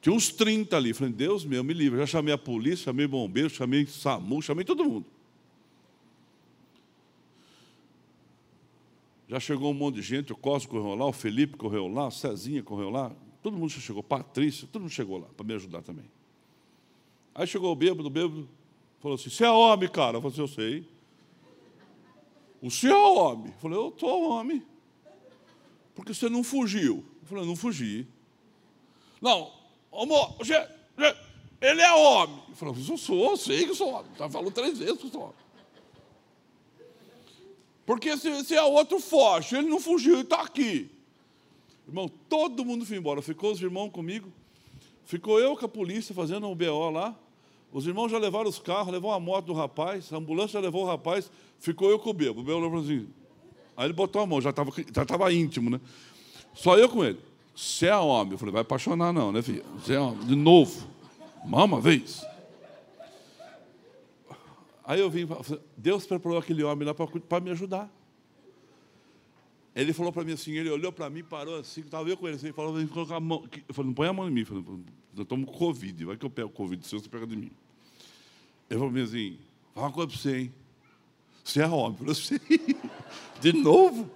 [0.00, 0.94] Tinha uns 30 ali.
[0.94, 1.98] Falei, Deus meu, me livre.
[1.98, 5.06] Já chamei a polícia, chamei bombeiro, chamei SAMU, chamei todo mundo.
[9.32, 12.10] Já chegou um monte de gente, o Cosmo correu lá, o Felipe correu lá, a
[12.10, 13.10] Cezinha correu lá,
[13.42, 16.04] todo mundo chegou, Patrícia, todo mundo chegou lá para me ajudar também.
[17.34, 18.46] Aí chegou o bêbado, o bêbado
[19.00, 20.18] falou assim: Você é homem, cara?
[20.18, 20.86] Eu falei assim: Eu sei.
[22.60, 23.46] O senhor é homem?
[23.46, 24.62] Eu falei: Eu estou homem.
[25.94, 27.02] Porque você não fugiu?
[27.22, 28.06] Eu falei: Eu não fugi.
[29.18, 29.50] Não,
[29.90, 30.36] amor,
[31.58, 32.38] ele é homem.
[32.50, 34.10] Eu falei, eu sou, eu sei que sou homem.
[34.18, 35.41] Já falou três vezes que sou homem.
[37.84, 40.90] Porque se, se é outro foge, ele não fugiu, ele está aqui.
[41.86, 43.20] Irmão, todo mundo foi embora.
[43.20, 44.32] Ficou os irmãos comigo.
[45.04, 47.14] Ficou eu com a polícia fazendo um BO lá.
[47.72, 50.84] Os irmãos já levaram os carros, levou a moto do rapaz, a ambulância já levou
[50.84, 52.40] o rapaz, ficou eu com o bebo.
[52.40, 53.08] O bebo falou assim.
[53.76, 55.80] Aí ele botou a mão, já estava já tava íntimo, né?
[56.54, 57.18] Só eu com ele.
[57.54, 58.32] Você é homem.
[58.32, 59.64] Eu falei, vai apaixonar não, né, filho?
[59.78, 60.26] Você é homem.
[60.26, 60.86] De novo.
[61.44, 62.24] Mais uma vez.
[64.84, 65.26] Aí eu vim,
[65.76, 67.90] Deus preparou aquele homem lá para me ajudar.
[69.74, 72.36] Ele falou para mim assim, ele olhou para mim, parou assim, estava eu com ele,
[72.36, 73.48] assim, ele falou, colocar a mão.
[73.66, 74.44] Eu falei, não põe a mão em mim.
[75.16, 77.50] Eu tomo Covid, vai que eu pego Covid, se você pega de mim.
[78.68, 79.38] Ele falou para mim assim,
[79.74, 80.54] fala uma coisa para você, hein?
[81.44, 81.92] Você é homem.
[81.92, 82.76] Eu falei assim,
[83.40, 84.10] de novo?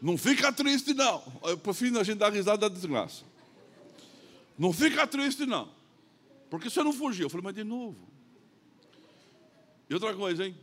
[0.00, 1.22] Não fica triste, não.
[1.42, 3.24] Eu prefiro a gente dar risada da desgraça.
[4.58, 5.68] Não fica triste, não.
[6.50, 7.26] Porque você não fugiu.
[7.26, 8.13] Eu falei, mas de novo.
[9.88, 10.54] E outra coisa, hein?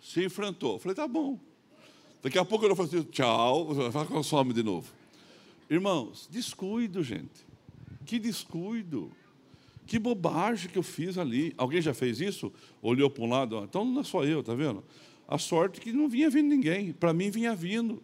[0.00, 0.74] Se enfrentou.
[0.74, 1.38] Eu falei, tá bom.
[2.22, 4.92] Daqui a pouco eu falei assim, tchau, vai com some de novo.
[5.68, 7.44] Irmãos, descuido, gente.
[8.04, 9.10] Que descuido.
[9.86, 11.54] Que bobagem que eu fiz ali.
[11.56, 12.52] Alguém já fez isso?
[12.82, 14.82] Olhou para um lado, então não é só eu, tá vendo?
[15.28, 16.92] A sorte que não vinha vindo ninguém.
[16.92, 18.02] Para mim vinha vindo.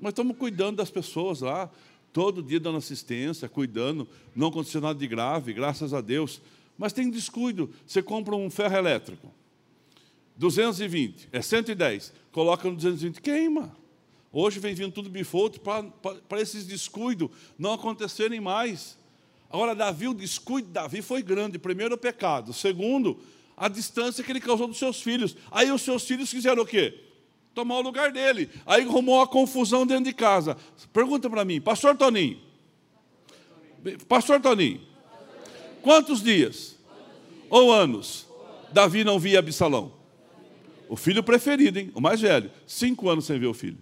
[0.00, 1.70] Mas estamos cuidando das pessoas lá,
[2.12, 6.42] todo dia dando assistência, cuidando, não aconteceu nada de grave, graças a Deus.
[6.76, 7.70] Mas tem descuido.
[7.86, 9.32] Você compra um ferro elétrico,
[10.42, 13.76] 220, é 110, coloca no 220, queima.
[14.32, 18.98] Hoje vem vindo tudo bifoto para esses descuidos não acontecerem mais.
[19.48, 21.60] Agora, Davi, o descuido de Davi foi grande.
[21.60, 22.52] Primeiro, o pecado.
[22.52, 23.20] Segundo,
[23.56, 25.36] a distância que ele causou dos seus filhos.
[25.48, 26.98] Aí os seus filhos fizeram o quê?
[27.54, 28.50] Tomar o lugar dele.
[28.66, 30.56] Aí arrumou a confusão dentro de casa.
[30.92, 32.40] Pergunta para mim, pastor Toninho.
[34.08, 34.80] Pastor Toninho.
[35.82, 36.76] Quantos dias
[37.48, 38.26] ou anos
[38.72, 40.01] Davi não via Absalão?
[40.88, 41.90] O filho preferido, hein?
[41.94, 42.50] O mais velho.
[42.66, 43.78] Cinco anos sem ver o filho.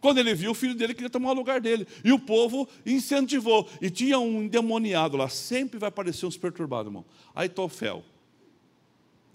[0.00, 1.86] Quando ele viu, o filho dele queria tomar o lugar dele.
[2.04, 3.68] E o povo incentivou.
[3.80, 5.28] E tinha um endemoniado lá.
[5.28, 7.04] Sempre vai aparecer uns perturbados, irmão.
[7.34, 8.04] Aitofel.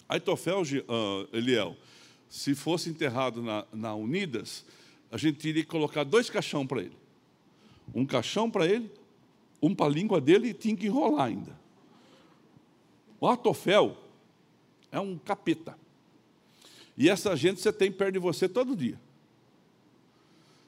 [0.07, 1.75] Aitofel, uh, Eliel.
[2.29, 4.63] Se fosse enterrado na, na Unidas,
[5.11, 6.97] a gente iria colocar dois caixão para ele.
[7.93, 8.91] Um caixão para ele,
[9.59, 11.57] um para a língua dele e tinha que enrolar ainda.
[13.19, 13.97] O Atofel
[14.91, 15.77] é um capeta.
[16.97, 18.99] E essa gente você tem perto de você todo dia.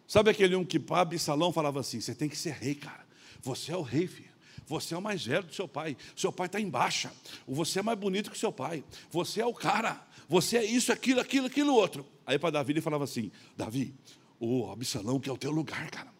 [0.08, 3.06] Sabe aquele um que para Absalão falava assim: você tem que ser rei, cara.
[3.42, 4.32] Você é o rei, filho.
[4.68, 5.98] Você é o mais velho do seu pai.
[6.16, 7.12] Seu pai está em baixa.
[7.48, 8.84] Você é mais bonito que seu pai.
[9.10, 10.06] Você é o cara.
[10.30, 12.06] Você é isso, aquilo, aquilo, aquilo outro.
[12.26, 13.94] Aí para Davi ele falava assim: Davi,
[14.40, 16.12] o Absalão que é o teu lugar, cara.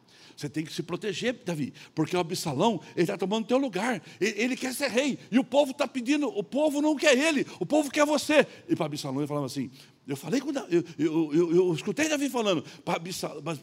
[0.42, 4.02] Você tem que se proteger, Davi, porque o Absalão, ele está tomando o teu lugar.
[4.20, 5.20] Ele, quer ser rei.
[5.30, 8.48] E o povo está pedindo, o povo não quer ele, o povo quer você.
[8.68, 9.70] E para Absalão ele falava assim:
[10.08, 13.00] eu falei com eu, eu, eu, eu escutei Davi falando para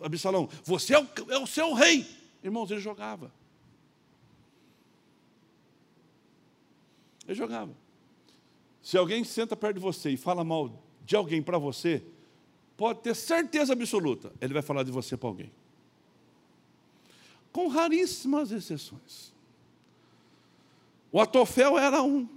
[0.03, 2.07] Absalão, você é o, é o seu rei.
[2.45, 3.33] Irmãos, ele jogava.
[7.27, 7.73] Ele jogava.
[8.81, 12.05] Se alguém senta perto de você e fala mal de alguém para você,
[12.77, 15.51] pode ter certeza absoluta, ele vai falar de você para alguém.
[17.59, 19.33] Com raríssimas exceções.
[21.11, 22.29] O Atofel era um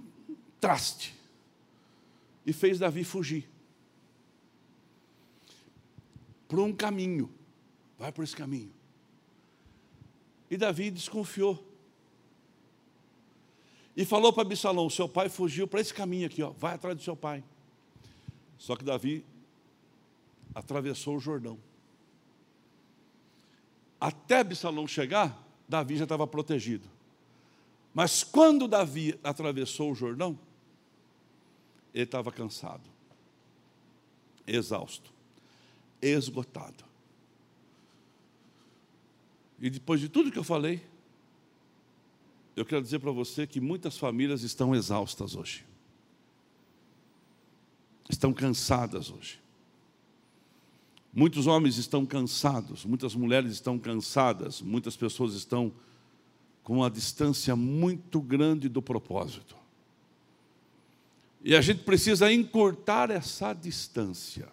[0.58, 1.14] traste
[2.44, 3.48] e fez Davi fugir
[6.48, 7.32] por um caminho.
[7.96, 8.72] Vai por esse caminho.
[10.50, 11.64] E Davi desconfiou.
[13.96, 17.02] E falou para Absalão: seu pai fugiu para esse caminho aqui, ó, vai atrás do
[17.04, 17.44] seu pai.
[18.58, 19.24] Só que Davi
[20.52, 21.60] atravessou o Jordão.
[24.02, 26.88] Até Absalão chegar, Davi já estava protegido.
[27.94, 30.36] Mas quando Davi atravessou o Jordão,
[31.94, 32.82] ele estava cansado,
[34.44, 35.12] exausto,
[36.00, 36.84] esgotado.
[39.60, 40.84] E depois de tudo que eu falei,
[42.56, 45.64] eu quero dizer para você que muitas famílias estão exaustas hoje.
[48.10, 49.41] Estão cansadas hoje.
[51.12, 55.72] Muitos homens estão cansados, muitas mulheres estão cansadas, muitas pessoas estão
[56.62, 59.54] com uma distância muito grande do propósito.
[61.44, 64.48] E a gente precisa encurtar essa distância.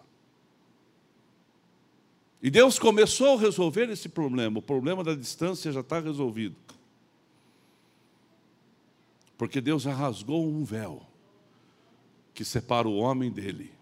[2.42, 4.58] E Deus começou a resolver esse problema.
[4.58, 6.56] O problema da distância já está resolvido.
[9.38, 11.06] Porque Deus rasgou um véu
[12.34, 13.79] que separa o homem dele.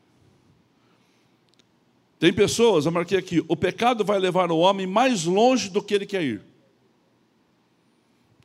[2.18, 5.94] Tem pessoas, eu marquei aqui, o pecado vai levar o homem mais longe do que
[5.94, 6.42] ele quer ir.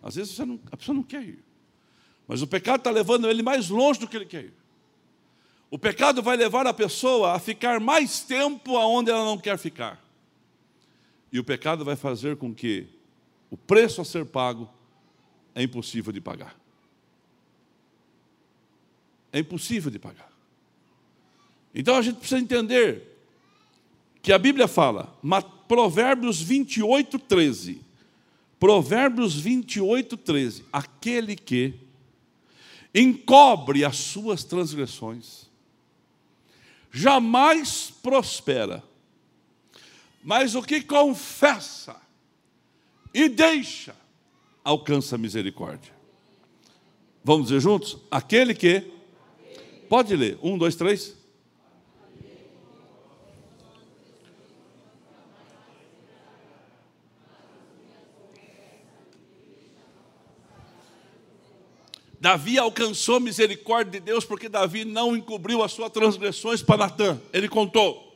[0.02, 1.44] Às vezes não, a pessoa não quer ir.
[2.28, 4.54] Mas o pecado está levando ele mais longe do que ele quer ir.
[5.72, 10.00] O pecado vai levar a pessoa a ficar mais tempo aonde ela não quer ficar.
[11.32, 12.88] E o pecado vai fazer com que
[13.50, 14.70] o preço a ser pago
[15.56, 16.56] é impossível de pagar.
[19.32, 20.32] É impossível de pagar.
[21.74, 23.13] Então a gente precisa entender
[24.24, 25.14] que a Bíblia fala,
[25.68, 27.82] Provérbios 28, 13.
[28.58, 30.66] Provérbios 28, 13.
[30.72, 31.74] Aquele que
[32.96, 35.50] encobre as suas transgressões,
[36.90, 38.82] jamais prospera.
[40.24, 42.00] Mas o que confessa
[43.14, 43.94] e deixa,
[44.64, 45.92] alcança misericórdia.
[47.24, 47.98] Vamos dizer juntos?
[48.10, 48.90] Aquele que.
[49.90, 50.40] Pode ler.
[50.42, 51.23] Um, dois, três.
[62.24, 67.20] Davi alcançou misericórdia de Deus porque Davi não encobriu as suas transgressões para Natã.
[67.34, 68.16] Ele contou.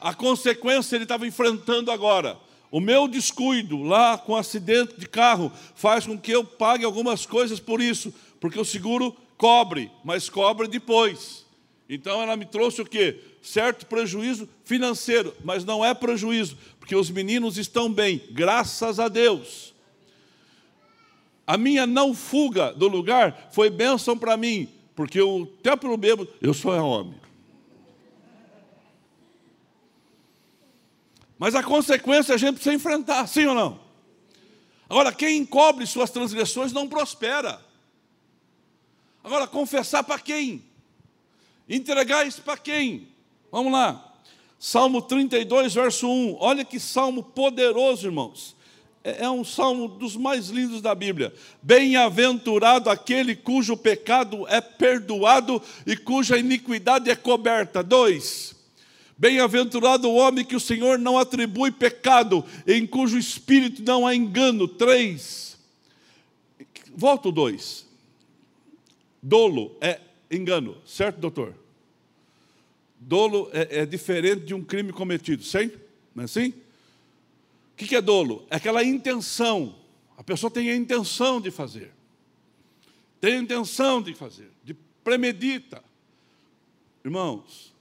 [0.00, 2.36] A consequência ele estava enfrentando agora.
[2.72, 7.60] O meu descuido lá com acidente de carro faz com que eu pague algumas coisas
[7.60, 11.46] por isso, porque o seguro cobre, mas cobre depois.
[11.88, 13.20] Então ela me trouxe o quê?
[13.40, 19.75] Certo prejuízo financeiro, mas não é prejuízo, porque os meninos estão bem, graças a Deus.
[21.46, 26.52] A minha não fuga do lugar foi bênção para mim, porque o templo bêbado, eu
[26.52, 27.14] sou homem.
[31.38, 33.78] Mas a consequência a gente precisa enfrentar, sim ou não?
[34.88, 37.60] Agora, quem encobre suas transgressões não prospera.
[39.22, 40.64] Agora, confessar para quem?
[41.68, 43.08] Entregar isso para quem?
[43.50, 44.14] Vamos lá.
[44.58, 46.36] Salmo 32, verso 1.
[46.40, 48.55] Olha que salmo poderoso, irmãos.
[49.06, 51.32] É, é um salmo dos mais lindos da Bíblia.
[51.62, 57.84] Bem-aventurado aquele cujo pecado é perdoado e cuja iniquidade é coberta.
[57.84, 58.56] Dois.
[59.16, 64.66] Bem-aventurado o homem que o Senhor não atribui pecado, em cujo espírito não há engano.
[64.66, 65.56] Três.
[66.92, 67.86] Volto dois.
[69.22, 71.54] Dolo é engano, certo, doutor?
[72.98, 75.78] Dolo é, é diferente de um crime cometido, certo?
[76.12, 76.52] Não é assim?
[77.76, 78.46] O que é dolo?
[78.48, 79.74] É aquela intenção.
[80.16, 81.92] A pessoa tem a intenção de fazer.
[83.20, 84.72] Tem a intenção de fazer, de
[85.04, 85.84] premedita.
[87.04, 87.74] Irmãos,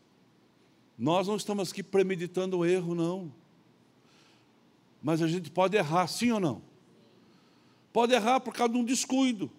[0.97, 3.31] nós não estamos aqui premeditando o erro, não.
[5.01, 6.61] Mas a gente pode errar, sim ou não?
[7.93, 9.49] Pode errar por causa de um descuido.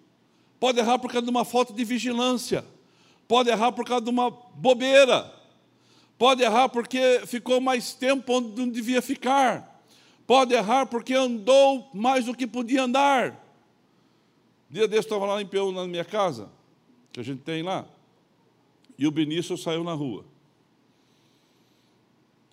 [0.61, 2.63] Pode errar por causa de uma falta de vigilância.
[3.27, 5.33] Pode errar por causa de uma bobeira.
[6.19, 9.75] Pode errar porque ficou mais tempo onde não devia ficar
[10.27, 13.44] pode errar porque andou mais do que podia andar.
[14.68, 16.50] Dia desse estava lá em Peão, na minha casa,
[17.12, 17.87] que a gente tem lá,
[18.98, 20.24] e o Benício saiu na rua.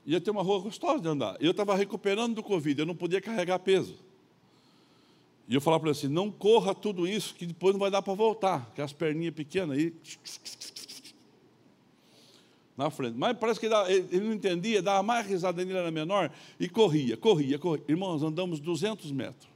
[0.05, 1.37] Ia ter uma rua gostosa de andar.
[1.39, 3.97] Eu estava recuperando do Covid, eu não podia carregar peso.
[5.47, 8.01] E eu falava para ele assim: não corra tudo isso, que depois não vai dar
[8.01, 9.93] para voltar, que as perninhas pequenas aí.
[12.75, 13.17] Na frente.
[13.17, 17.59] Mas parece que ele não entendia, dava mais risada ele era menor, e corria, corria,
[17.59, 17.83] corria.
[17.87, 19.51] Irmãos, andamos 200 metros.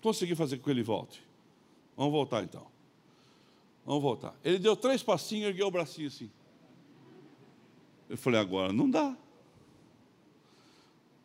[0.00, 1.22] Consegui fazer com que ele volte.
[1.96, 2.66] Vamos voltar então.
[3.86, 4.34] Vamos voltar.
[4.44, 6.30] Ele deu três passinhos e ergueu o bracinho assim.
[8.08, 9.16] Eu falei, agora não dá.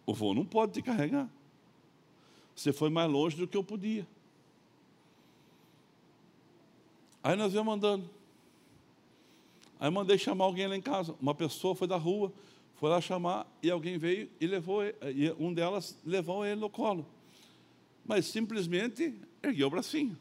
[0.06, 1.30] O voo não pode te carregar.
[2.56, 4.08] Você foi mais longe do que eu podia.
[7.22, 8.10] Aí nós viemos andando.
[9.80, 11.16] Aí mandei chamar alguém lá em casa.
[11.22, 12.34] Uma pessoa foi da rua,
[12.76, 16.70] foi lá chamar e alguém veio e levou ele, e um delas levou ele no
[16.70, 17.08] colo.
[18.06, 20.18] Mas simplesmente ergueu o bracinho.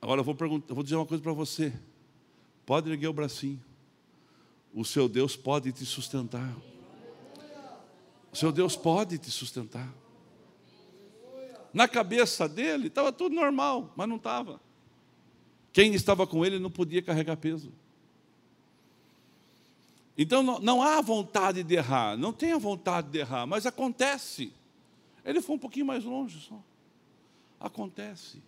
[0.00, 1.72] Agora eu vou, perguntar, eu vou dizer uma coisa para você.
[2.64, 3.62] Pode erguer o bracinho.
[4.72, 6.56] O seu Deus pode te sustentar.
[8.32, 9.92] O seu Deus pode te sustentar.
[11.72, 14.60] Na cabeça dele estava tudo normal, mas não estava.
[15.72, 17.72] Quem estava com ele não podia carregar peso.
[20.18, 24.52] Então não, não há vontade de errar, não tem a vontade de errar, mas acontece.
[25.24, 26.60] Ele foi um pouquinho mais longe só.
[27.60, 28.42] Acontece.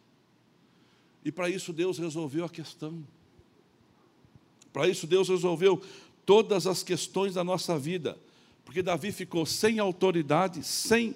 [1.24, 3.06] E para isso Deus resolveu a questão.
[4.72, 5.80] Para isso Deus resolveu
[6.26, 8.18] todas as questões da nossa vida.
[8.64, 11.14] Porque Davi ficou sem autoridade, sem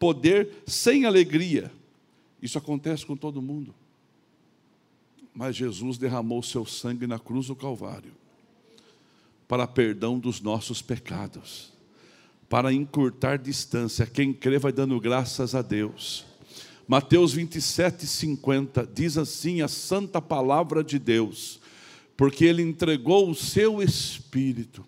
[0.00, 1.70] poder, sem alegria.
[2.40, 3.72] Isso acontece com todo mundo.
[5.32, 8.21] Mas Jesus derramou seu sangue na cruz do Calvário
[9.52, 11.74] para perdão dos nossos pecados,
[12.48, 14.06] para encurtar distância.
[14.06, 16.24] Quem crê vai dando graças a Deus.
[16.88, 21.60] Mateus 27, 50 diz assim: a santa palavra de Deus,
[22.16, 24.86] porque Ele entregou o seu Espírito.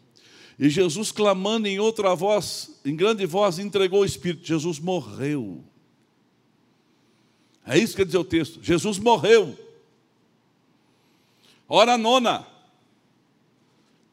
[0.59, 4.47] E Jesus, clamando em outra voz, em grande voz, entregou o Espírito.
[4.47, 5.63] Jesus morreu.
[7.67, 8.61] É isso que dizer o texto.
[8.63, 9.59] Jesus morreu.
[11.69, 12.54] Hora nona.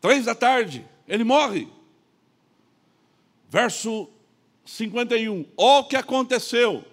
[0.01, 1.67] Três da tarde, ele morre.
[3.47, 4.09] Verso
[4.65, 5.45] 51.
[5.55, 6.83] Ó que aconteceu.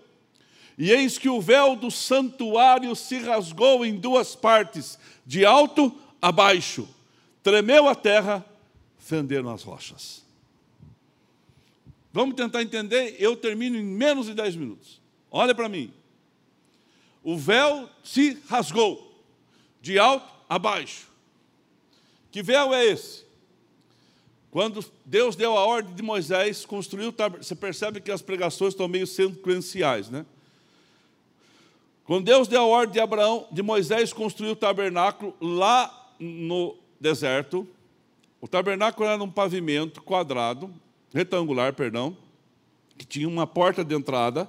[0.77, 5.93] E eis que o véu do santuário se rasgou em duas partes, de alto
[6.23, 6.89] a baixo.
[7.43, 8.45] Tremeu a terra,
[8.97, 10.25] fenderam as rochas.
[12.13, 15.01] Vamos tentar entender, eu termino em menos de dez minutos.
[15.31, 15.93] Olha para mim.
[17.23, 19.21] O véu se rasgou,
[19.81, 21.09] de alto a baixo.
[22.31, 23.25] Que véu é esse?
[24.51, 28.73] Quando Deus deu a ordem de Moisés construir o tabernáculo, você percebe que as pregações
[28.73, 30.25] estão meio sequenciais, né?
[32.05, 37.69] Quando Deus deu a ordem de Abraão, de Moisés construir o tabernáculo lá no deserto,
[38.41, 40.73] o tabernáculo era num pavimento quadrado,
[41.13, 42.17] retangular, perdão,
[42.97, 44.49] que tinha uma porta de entrada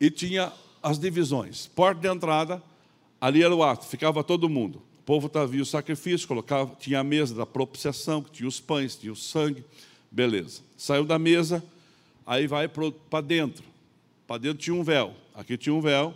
[0.00, 1.68] e tinha as divisões.
[1.68, 2.60] Porta de entrada,
[3.20, 4.82] ali era o ato, ficava todo mundo.
[5.04, 8.96] O povo trazia o sacrifício, colocava, tinha a mesa da propiciação, que tinha os pães,
[8.96, 9.62] tinha o sangue,
[10.10, 10.62] beleza.
[10.78, 11.62] Saiu da mesa,
[12.26, 13.62] aí vai para dentro.
[14.26, 16.14] Para dentro tinha um véu, aqui tinha um véu,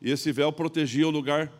[0.00, 1.52] e esse véu protegia o lugar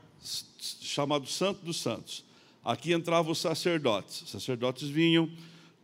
[0.81, 2.25] chamado Santo dos Santos.
[2.65, 4.23] Aqui entravam os sacerdotes.
[4.23, 5.29] Os sacerdotes vinham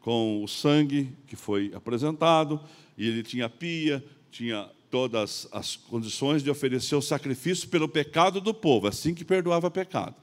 [0.01, 2.59] com o sangue que foi apresentado,
[2.97, 8.55] e ele tinha pia, tinha todas as condições de oferecer o sacrifício pelo pecado do
[8.55, 10.17] povo, assim que perdoava pecado.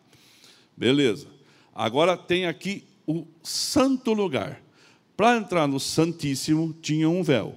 [0.77, 1.27] Beleza.
[1.73, 4.61] Agora tem aqui o santo lugar.
[5.15, 7.55] Para entrar no Santíssimo tinha um véu.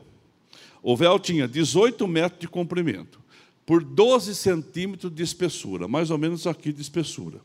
[0.82, 3.20] O véu tinha 18 metros de comprimento,
[3.66, 7.40] por 12 centímetros de espessura, mais ou menos aqui de espessura.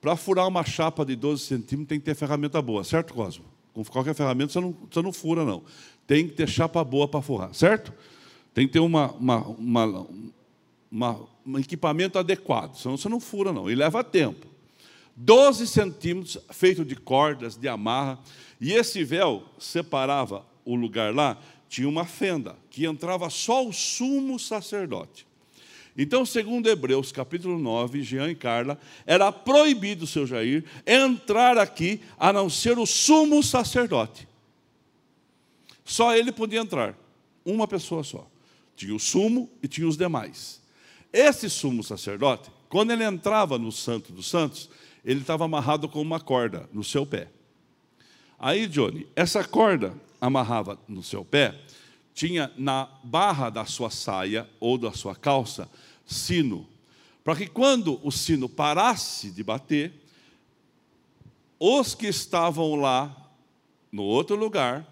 [0.00, 3.44] Para furar uma chapa de 12 centímetros tem que ter ferramenta boa, certo, Cosmo?
[3.74, 5.62] Com qualquer ferramenta você não, você não fura, não.
[6.06, 7.92] Tem que ter chapa boa para furar, certo?
[8.54, 10.06] Tem que ter uma, uma, uma,
[10.90, 13.70] uma, um equipamento adequado, senão você não fura, não.
[13.70, 14.53] E leva tempo.
[15.16, 18.18] 12 centímetros, feito de cordas, de amarra,
[18.60, 21.38] e esse véu separava o lugar lá,
[21.68, 25.26] tinha uma fenda, que entrava só o sumo sacerdote.
[25.96, 32.32] Então, segundo Hebreus, capítulo 9, Jean e Carla, era proibido, seu Jair, entrar aqui a
[32.32, 34.26] não ser o sumo sacerdote.
[35.84, 36.98] Só ele podia entrar,
[37.44, 38.26] uma pessoa só.
[38.74, 40.60] Tinha o sumo e tinha os demais.
[41.12, 44.68] Esse sumo sacerdote, quando ele entrava no Santo dos Santos,
[45.04, 47.28] ele estava amarrado com uma corda no seu pé.
[48.38, 51.54] Aí, Johnny, essa corda amarrava no seu pé,
[52.14, 55.68] tinha na barra da sua saia ou da sua calça
[56.06, 56.66] sino,
[57.22, 59.92] para que quando o sino parasse de bater,
[61.58, 63.32] os que estavam lá
[63.90, 64.86] no outro lugar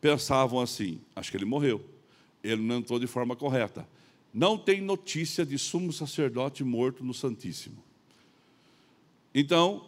[0.00, 1.82] pensavam assim: acho que ele morreu,
[2.42, 3.88] ele não entrou de forma correta.
[4.34, 7.82] Não tem notícia de sumo sacerdote morto no Santíssimo.
[9.34, 9.84] Então,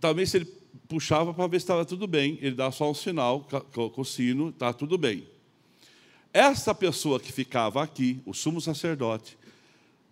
[0.00, 0.46] também se ele
[0.88, 4.50] puxava para ver se estava tudo bem, ele dava só um sinal com o sino,
[4.50, 5.26] está tudo bem.
[6.32, 9.38] Essa pessoa que ficava aqui, o sumo sacerdote,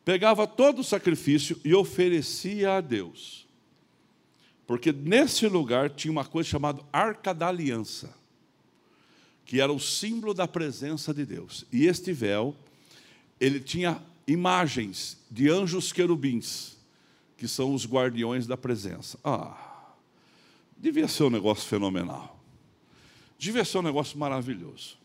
[0.05, 3.47] pegava todo o sacrifício e oferecia a Deus.
[4.67, 8.15] Porque nesse lugar tinha uma coisa chamada Arca da Aliança,
[9.45, 11.67] que era o símbolo da presença de Deus.
[11.73, 12.55] E este véu,
[13.41, 16.72] ele tinha imagens de anjos querubins,
[17.43, 19.19] que são os guardiões da presença.
[19.25, 19.97] Ah,
[20.79, 22.39] devia ser um negócio fenomenal.
[23.37, 24.97] Devia ser um negócio maravilhoso.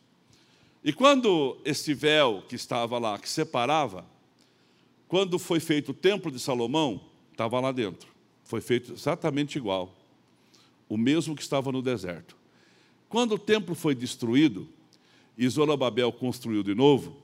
[0.83, 4.05] E quando esse véu que estava lá, que separava,
[5.07, 8.07] quando foi feito o templo de Salomão, estava lá dentro.
[8.43, 9.91] Foi feito exatamente igual.
[10.87, 12.37] O mesmo que estava no deserto.
[13.09, 14.69] Quando o templo foi destruído,
[15.35, 17.17] e Zorobabel construiu de novo,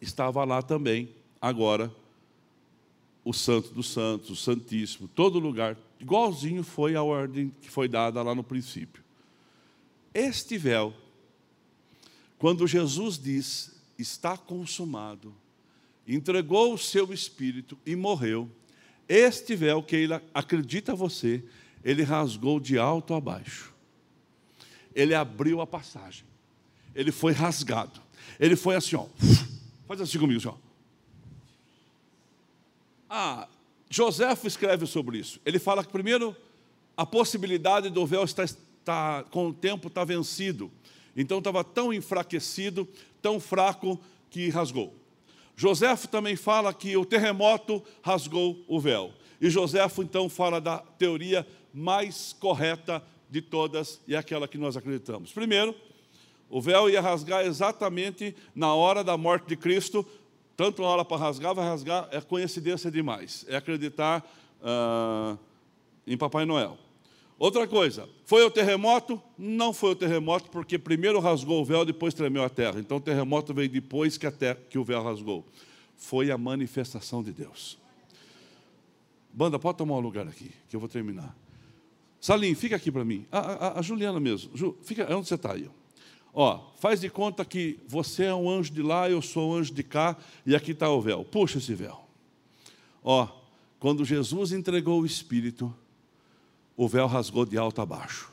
[0.00, 1.08] estava lá também,
[1.40, 1.92] agora,
[3.26, 8.22] o Santo dos Santos, o Santíssimo, todo lugar, igualzinho foi a ordem que foi dada
[8.22, 9.02] lá no princípio.
[10.14, 10.94] Este véu
[12.38, 15.34] quando Jesus diz, está consumado,
[16.06, 18.50] entregou o seu espírito e morreu,
[19.08, 21.42] este véu que ele acredita você,
[21.82, 23.72] ele rasgou de alto a baixo.
[24.94, 26.24] Ele abriu a passagem.
[26.94, 28.00] Ele foi rasgado.
[28.40, 29.06] Ele foi assim, ó.
[29.86, 30.65] Faz assim comigo, assim, ó.
[33.08, 33.48] Ah,
[33.88, 35.40] Joséfo escreve sobre isso.
[35.44, 36.34] Ele fala que primeiro
[36.96, 40.70] a possibilidade do véu estar, estar com o tempo está vencido.
[41.16, 42.88] Então estava tão enfraquecido,
[43.22, 44.00] tão fraco,
[44.30, 44.94] que rasgou.
[45.56, 49.12] Joséfo também fala que o terremoto rasgou o véu.
[49.40, 54.76] E Joséfo então fala da teoria mais correta de todas e é aquela que nós
[54.76, 55.32] acreditamos.
[55.32, 55.74] Primeiro,
[56.48, 60.06] o véu ia rasgar exatamente na hora da morte de Cristo,
[60.56, 64.24] tanto na hora para rasgar, vai rasgar, é coincidência demais, é acreditar
[64.60, 65.38] uh,
[66.06, 66.78] em Papai Noel.
[67.38, 69.20] Outra coisa, foi o terremoto?
[69.36, 72.80] Não foi o terremoto, porque primeiro rasgou o véu, depois tremeu a terra.
[72.80, 75.44] Então o terremoto veio depois que, a terra, que o véu rasgou.
[75.94, 77.78] Foi a manifestação de Deus.
[79.30, 81.36] Banda, pode tomar um lugar aqui, que eu vou terminar.
[82.18, 83.26] Salim, fica aqui para mim.
[83.30, 84.56] A, a, a, Juliana mesmo.
[84.56, 85.68] Ju, fica, onde você está aí?
[86.38, 89.72] Ó, faz de conta que você é um anjo de lá, eu sou um anjo
[89.72, 90.14] de cá,
[90.44, 91.24] e aqui está o véu.
[91.24, 92.06] Puxa esse véu.
[93.02, 93.26] Ó,
[93.80, 95.74] quando Jesus entregou o Espírito,
[96.76, 98.30] o véu rasgou de alto a baixo.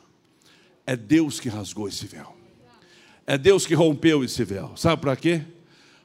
[0.85, 2.35] É Deus que rasgou esse véu.
[3.25, 4.75] É Deus que rompeu esse véu.
[4.75, 5.41] Sabe para quê?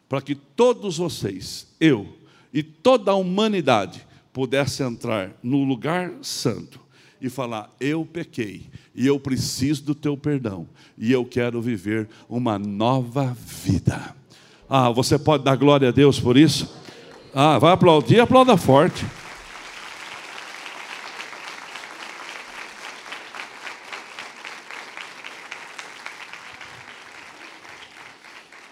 [0.09, 2.17] Para que todos vocês, eu
[2.55, 6.81] e toda a humanidade pudesse entrar no lugar santo
[7.21, 12.59] e falar: Eu pequei e eu preciso do teu perdão e eu quero viver uma
[12.59, 14.15] nova vida.
[14.69, 16.75] Ah, você pode dar glória a Deus por isso?
[17.35, 19.05] Ah, vai aplaudir, aplauda forte.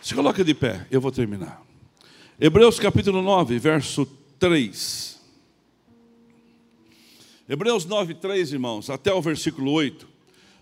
[0.02, 1.60] Se coloca de pé, eu vou terminar.
[2.40, 4.06] Hebreus capítulo 9, verso
[4.38, 5.15] 3.
[7.48, 10.08] Hebreus 9, 3, irmãos, até o versículo 8.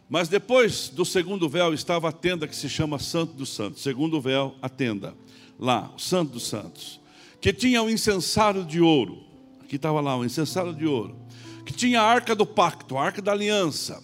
[0.08, 3.82] Mas depois do segundo véu estava a tenda que se chama Santo dos Santos.
[3.82, 5.14] Segundo véu, a tenda.
[5.58, 7.00] Lá, o Santo dos Santos.
[7.40, 9.22] Que tinha o um incensário de ouro.
[9.62, 11.16] Aqui estava lá, um incensário de ouro.
[11.64, 14.02] Que tinha a arca do pacto, a arca da aliança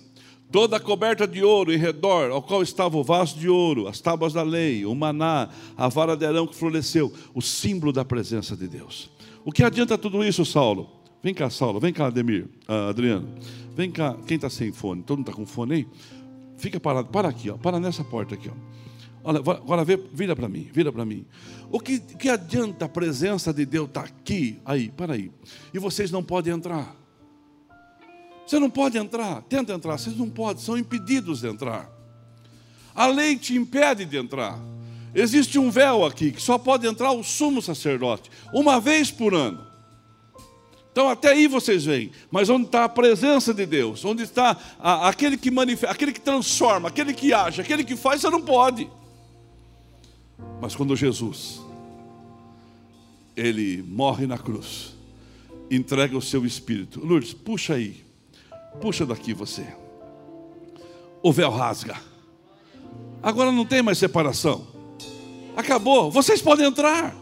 [0.50, 4.32] toda coberta de ouro em redor, ao qual estava o vaso de ouro, as tábuas
[4.32, 8.66] da lei, o maná, a vara de arão que floresceu, o símbolo da presença de
[8.66, 9.10] Deus.
[9.44, 10.99] O que adianta tudo isso, Saulo?
[11.22, 13.28] Vem cá, Saulo, vem cá, Ademir, uh, Adriano.
[13.76, 15.02] Vem cá, quem está sem fone?
[15.02, 15.88] Todo mundo está com fone aí?
[16.56, 18.48] Fica parado, para aqui, ó, para nessa porta aqui.
[18.48, 18.54] Ó.
[19.22, 21.26] Olha, agora vê, vira para mim, vira para mim.
[21.70, 25.30] O que, que adianta a presença de Deus estar tá aqui, aí, para aí,
[25.74, 26.96] e vocês não podem entrar?
[28.46, 31.88] Você não pode entrar, tenta entrar, vocês não podem, são impedidos de entrar.
[32.94, 34.58] A lei te impede de entrar.
[35.14, 39.69] Existe um véu aqui que só pode entrar o sumo sacerdote, uma vez por ano.
[40.92, 45.08] Então até aí vocês veem, mas onde está a presença de Deus, onde está a,
[45.08, 48.90] aquele que manifesta, aquele que transforma, aquele que age, aquele que faz, você não pode.
[50.60, 51.60] Mas quando Jesus,
[53.36, 54.94] ele morre na cruz,
[55.70, 57.00] entrega o seu espírito.
[57.04, 58.04] Lourdes, puxa aí.
[58.80, 59.66] Puxa daqui você.
[61.22, 61.96] O véu rasga.
[63.22, 64.66] Agora não tem mais separação.
[65.56, 66.10] Acabou.
[66.10, 67.14] Vocês podem entrar.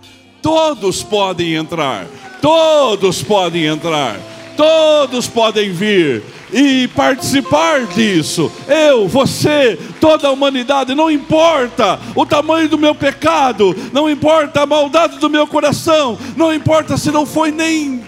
[0.42, 2.06] Todos podem entrar.
[2.40, 4.18] Todos podem entrar.
[4.56, 6.22] Todos podem vir
[6.52, 8.50] e participar disso.
[8.66, 14.66] Eu, você, toda a humanidade, não importa o tamanho do meu pecado, não importa a
[14.66, 18.02] maldade do meu coração, não importa se não foi nem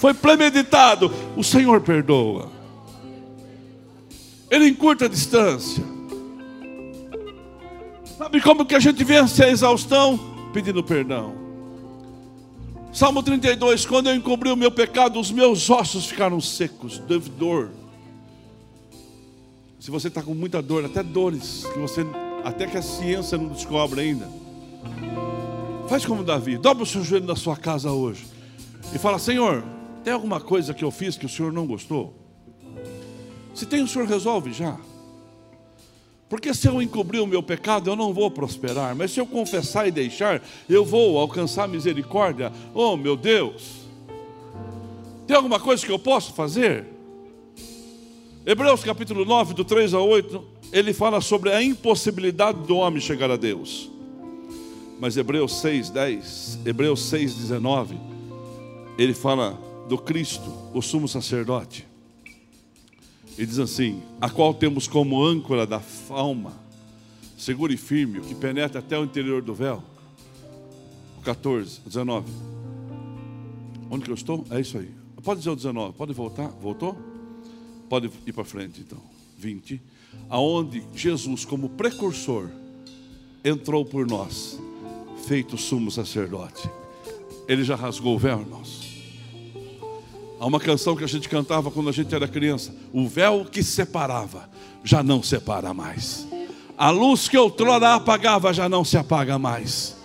[0.00, 2.50] foi premeditado, o Senhor perdoa.
[4.50, 5.84] Ele encurta a distância.
[8.16, 10.18] Sabe como que a gente vence a exaustão?
[10.52, 11.34] Pedindo perdão.
[12.92, 16.98] Salmo 32, quando eu encobri o meu pecado, os meus ossos ficaram secos,
[17.38, 17.70] dor.
[19.78, 22.04] Se você está com muita dor, até dores, que você,
[22.44, 24.28] até que a ciência não descobre ainda.
[25.88, 28.26] Faz como Davi, dobra o seu joelho na sua casa hoje
[28.94, 29.64] e fala: Senhor,
[30.02, 32.14] tem alguma coisa que eu fiz que o Senhor não gostou?
[33.54, 34.76] Se tem, o Senhor resolve já.
[36.30, 38.94] Porque se eu encobrir o meu pecado, eu não vou prosperar.
[38.94, 42.52] Mas se eu confessar e deixar, eu vou alcançar misericórdia.
[42.72, 43.80] Oh, meu Deus!
[45.26, 46.86] Tem alguma coisa que eu posso fazer?
[48.46, 53.28] Hebreus capítulo 9, do 3 a 8, ele fala sobre a impossibilidade do homem chegar
[53.28, 53.90] a Deus.
[55.00, 57.98] Mas Hebreus 6, 10, Hebreus 6, 19,
[58.96, 59.58] ele fala
[59.88, 61.89] do Cristo, o sumo sacerdote.
[63.40, 65.80] E diz assim: a qual temos como âncora da
[66.10, 66.52] alma,
[67.38, 69.82] seguro e firme, o que penetra até o interior do véu.
[71.24, 72.30] 14, 19.
[73.90, 74.44] Onde que eu estou?
[74.50, 74.90] É isso aí.
[75.22, 76.48] Pode dizer o 19, pode voltar?
[76.48, 76.94] Voltou?
[77.88, 79.00] Pode ir para frente então.
[79.38, 79.80] 20.
[80.28, 82.50] Aonde Jesus, como precursor,
[83.42, 84.60] entrou por nós,
[85.26, 86.68] feito sumo sacerdote.
[87.48, 88.89] Ele já rasgou o véu, irmãos.
[90.40, 93.62] Há uma canção que a gente cantava quando a gente era criança: O véu que
[93.62, 94.48] separava
[94.82, 96.26] já não separa mais.
[96.78, 99.98] A luz que outrora apagava já não se apaga mais.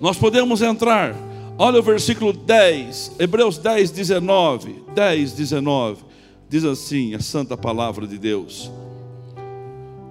[0.00, 1.16] Nós podemos entrar.
[1.58, 4.84] Olha o versículo 10, Hebreus 10, 19.
[4.94, 6.04] 10, 19.
[6.48, 8.70] Diz assim a santa palavra de Deus.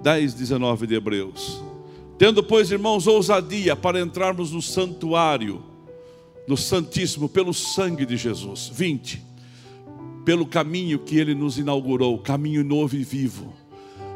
[0.02, 1.62] 10, 19 de Hebreus.
[2.18, 5.62] Tendo, pois, irmãos, ousadia para entrarmos no santuário,
[6.46, 8.70] no Santíssimo, pelo sangue de Jesus.
[8.72, 9.29] 20
[10.24, 13.52] pelo caminho que ele nos inaugurou, caminho novo e vivo,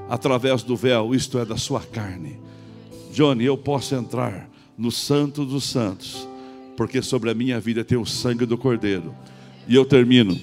[0.08, 2.38] através do véu, isto é, da sua carne.
[3.12, 6.28] Johnny, eu posso entrar no Santo dos Santos,
[6.76, 9.14] porque sobre a minha vida tem o sangue do Cordeiro.
[9.66, 10.38] E eu termino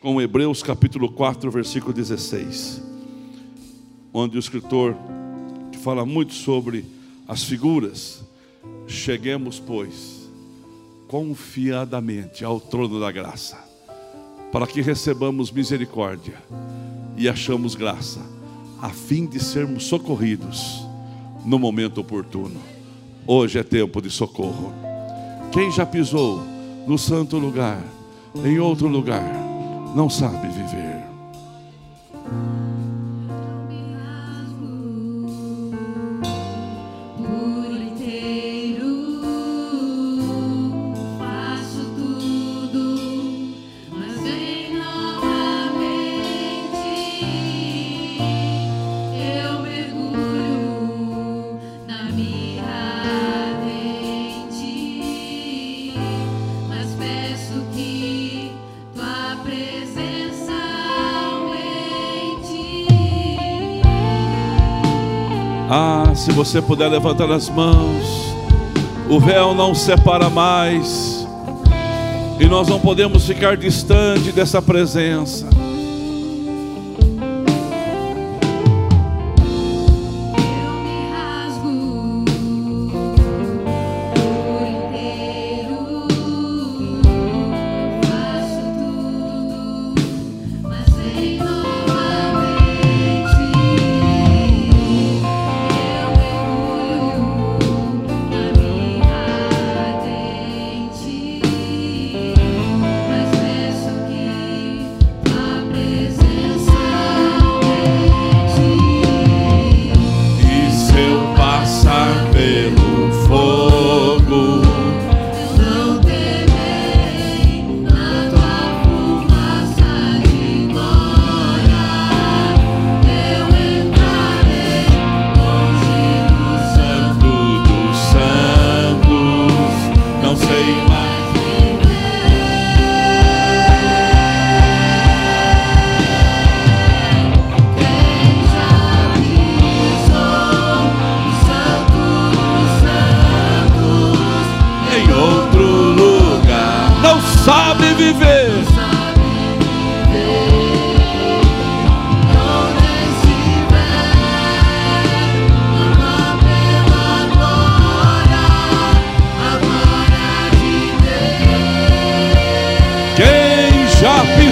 [0.00, 2.82] com Hebreus capítulo 4, versículo 16,
[4.12, 4.96] onde o escritor
[5.82, 6.84] fala muito sobre
[7.28, 8.24] as figuras,
[8.86, 10.28] cheguemos, pois,
[11.06, 13.73] confiadamente ao trono da graça
[14.54, 16.34] para que recebamos misericórdia
[17.16, 18.20] e achamos graça,
[18.80, 20.86] a fim de sermos socorridos
[21.44, 22.60] no momento oportuno.
[23.26, 24.72] Hoje é tempo de socorro.
[25.50, 26.40] Quem já pisou
[26.86, 27.82] no santo lugar,
[28.44, 29.28] em outro lugar,
[29.92, 30.93] não sabe viver.
[66.14, 68.06] Se você puder levantar as mãos,
[69.10, 71.26] o véu não separa mais,
[72.38, 75.46] e nós não podemos ficar distante dessa presença.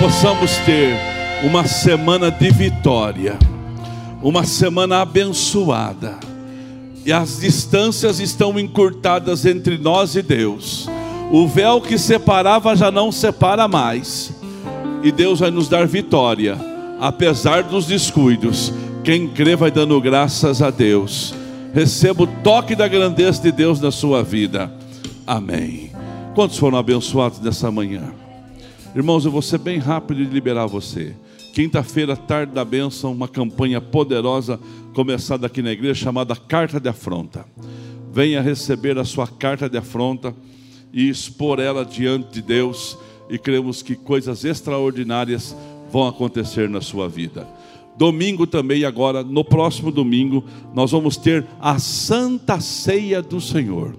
[0.00, 0.96] Possamos ter
[1.44, 3.38] uma semana de vitória,
[4.22, 6.18] uma semana abençoada.
[7.04, 10.88] E as distâncias estão encurtadas entre nós e Deus.
[11.30, 14.32] O véu que separava já não separa mais.
[15.02, 16.56] E Deus vai nos dar vitória,
[16.98, 18.72] apesar dos descuidos.
[19.04, 21.34] Quem crê vai dando graças a Deus.
[21.74, 24.72] Receba o toque da grandeza de Deus na sua vida.
[25.26, 25.92] Amém.
[26.34, 28.19] Quantos foram abençoados nessa manhã?
[28.92, 31.14] Irmãos, eu vou ser bem rápido de liberar você.
[31.54, 34.58] Quinta-feira, tarde da bênção, uma campanha poderosa
[34.92, 37.46] começada aqui na igreja chamada Carta de Afronta.
[38.12, 40.34] Venha receber a sua carta de afronta
[40.92, 42.98] e expor ela diante de Deus
[43.30, 45.56] e cremos que coisas extraordinárias
[45.92, 47.46] vão acontecer na sua vida.
[47.96, 53.94] Domingo também, agora, no próximo domingo, nós vamos ter a Santa Ceia do Senhor.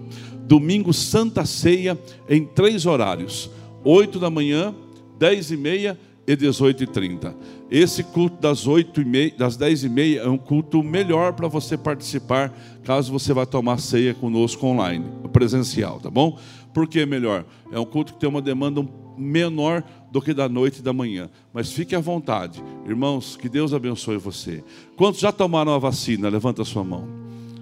[0.46, 3.50] Domingo, Santa Ceia, em três horários:
[3.84, 4.74] 8 da manhã,
[5.18, 7.34] 10 e meia e 18 e 30.
[7.70, 11.48] Esse culto das 8 e meia, das 10 e meia é um culto melhor para
[11.48, 12.52] você participar,
[12.84, 16.38] caso você vá tomar ceia conosco online, presencial, tá bom?
[16.72, 17.44] Por que melhor?
[17.72, 21.28] É um culto que tem uma demanda menor do que da noite e da manhã.
[21.52, 22.62] Mas fique à vontade.
[22.86, 24.62] Irmãos, que Deus abençoe você.
[24.96, 26.28] Quantos já tomaram a vacina?
[26.28, 27.06] Levanta a sua mão.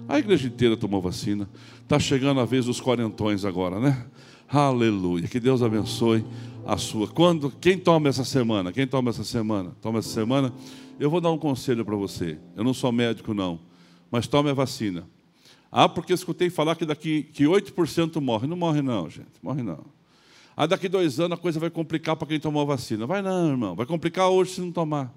[0.07, 1.49] A igreja inteira tomou vacina.
[1.81, 4.05] Está chegando a vez dos quarentões agora, né?
[4.53, 5.29] Aleluia.
[5.29, 6.25] Que Deus abençoe
[6.65, 7.07] a sua.
[7.07, 8.73] Quando, quem toma essa semana?
[8.73, 9.73] Quem toma essa semana?
[9.81, 10.53] Toma essa semana?
[10.99, 12.37] Eu vou dar um conselho para você.
[12.57, 13.61] Eu não sou médico, não.
[14.11, 15.07] Mas tome a vacina.
[15.71, 18.45] Ah, porque escutei falar que daqui que 8% morre.
[18.45, 19.31] Não morre, não, gente.
[19.41, 19.85] Morre não.
[20.55, 23.05] Ah, daqui dois anos a coisa vai complicar para quem tomou a vacina.
[23.07, 23.73] Vai não, irmão.
[23.73, 25.13] Vai complicar hoje se não tomar.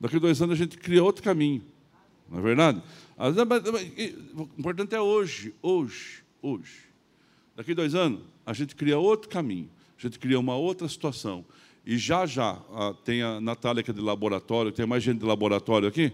[0.00, 1.62] Daqui dois anos a gente cria outro caminho.
[2.28, 2.82] Não é verdade?
[3.16, 6.90] Ah, O importante é hoje, hoje, hoje.
[7.56, 9.70] Daqui dois anos, a gente cria outro caminho.
[9.96, 11.44] A gente cria uma outra situação.
[11.86, 15.24] E já, já, ah, tem a Natália que é de laboratório, tem mais gente de
[15.24, 16.12] laboratório aqui?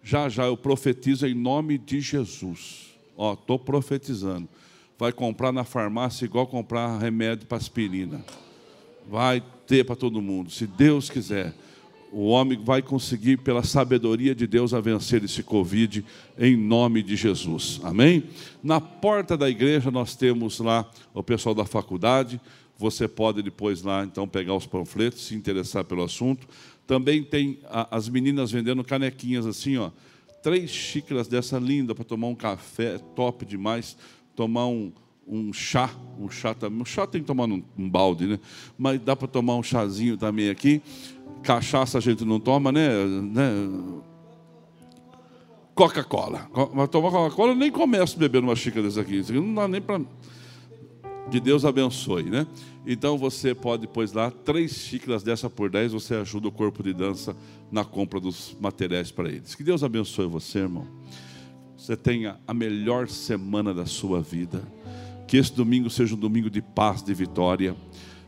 [0.00, 2.96] Já, já, eu profetizo em nome de Jesus.
[3.16, 4.48] Ó, estou profetizando.
[4.96, 8.24] Vai comprar na farmácia igual comprar remédio para aspirina.
[9.08, 11.52] Vai ter para todo mundo, se Deus quiser.
[12.10, 16.04] O homem vai conseguir, pela sabedoria de Deus, a vencer esse Covid,
[16.38, 17.80] em nome de Jesus.
[17.82, 18.24] Amém?
[18.62, 22.40] Na porta da igreja, nós temos lá o pessoal da faculdade.
[22.78, 26.46] Você pode depois lá, então, pegar os panfletos, se interessar pelo assunto.
[26.86, 29.90] Também tem a, as meninas vendendo canequinhas assim, ó.
[30.42, 33.96] Três xícaras dessa linda para tomar um café, top demais.
[34.34, 34.92] Tomar um,
[35.26, 36.80] um chá, um chá também.
[36.80, 38.38] Um chá tem que tomar num, num balde, né?
[38.78, 40.80] Mas dá para tomar um chazinho também aqui.
[41.42, 42.88] Cachaça a gente não toma, né?
[43.04, 43.50] né?
[45.74, 46.50] Coca-Cola.
[46.74, 49.18] Mas tomar Coca-Cola eu nem começo beber uma xícara dessa aqui.
[49.18, 50.00] Isso aqui não dá nem para.
[51.30, 52.46] Que Deus abençoe, né?
[52.86, 56.94] Então você pode, pois lá, três xícaras dessa por dez, você ajuda o corpo de
[56.94, 57.36] dança
[57.70, 59.54] na compra dos materiais para eles.
[59.54, 60.86] Que Deus abençoe você, irmão.
[61.76, 64.62] Você tenha a melhor semana da sua vida.
[65.26, 67.76] Que esse domingo seja um domingo de paz, de vitória.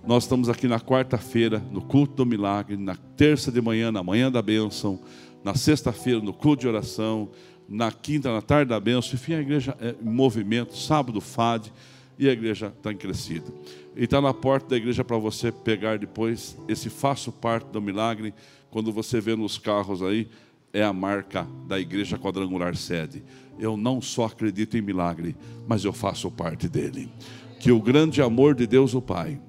[0.07, 4.33] Nós estamos aqui na quarta-feira, no culto do milagre, na terça de manhã, na manhã
[4.33, 4.99] da bênção,
[5.45, 7.29] na sexta-feira, no culto de oração,
[7.69, 9.15] na quinta, na tarde da bênção.
[9.15, 11.71] Enfim, a igreja é em movimento, sábado, FAD,
[12.19, 13.53] e a igreja está em crescida.
[13.95, 18.35] E está na porta da igreja para você pegar depois esse faço parte do milagre.
[18.71, 20.29] Quando você vê nos carros aí,
[20.73, 23.23] é a marca da igreja quadrangular sede.
[23.59, 25.37] Eu não só acredito em milagre,
[25.69, 27.11] mas eu faço parte dele.
[27.59, 29.41] Que o grande amor de Deus, o Pai,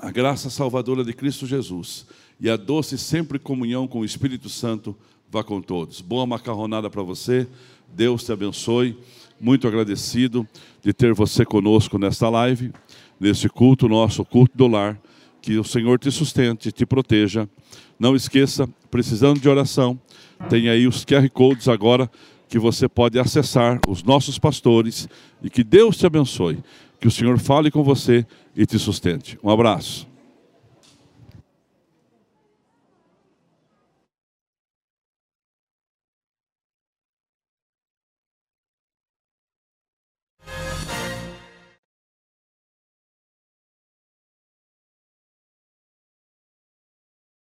[0.00, 2.06] a graça salvadora de Cristo Jesus
[2.38, 4.94] e a doce sempre comunhão com o Espírito Santo
[5.30, 6.00] vá com todos.
[6.00, 7.46] Boa macarronada para você.
[7.94, 8.98] Deus te abençoe.
[9.40, 10.46] Muito agradecido
[10.82, 12.72] de ter você conosco nesta live,
[13.18, 15.00] nesse culto nosso, culto do lar.
[15.40, 17.48] Que o Senhor te sustente, te proteja.
[17.98, 19.98] Não esqueça, precisando de oração,
[20.50, 22.10] tem aí os QR Codes agora
[22.48, 25.08] que você pode acessar, os nossos pastores,
[25.42, 26.58] e que Deus te abençoe.
[27.00, 28.26] Que o Senhor fale com você
[28.56, 29.38] e te sustente.
[29.42, 30.08] Um abraço.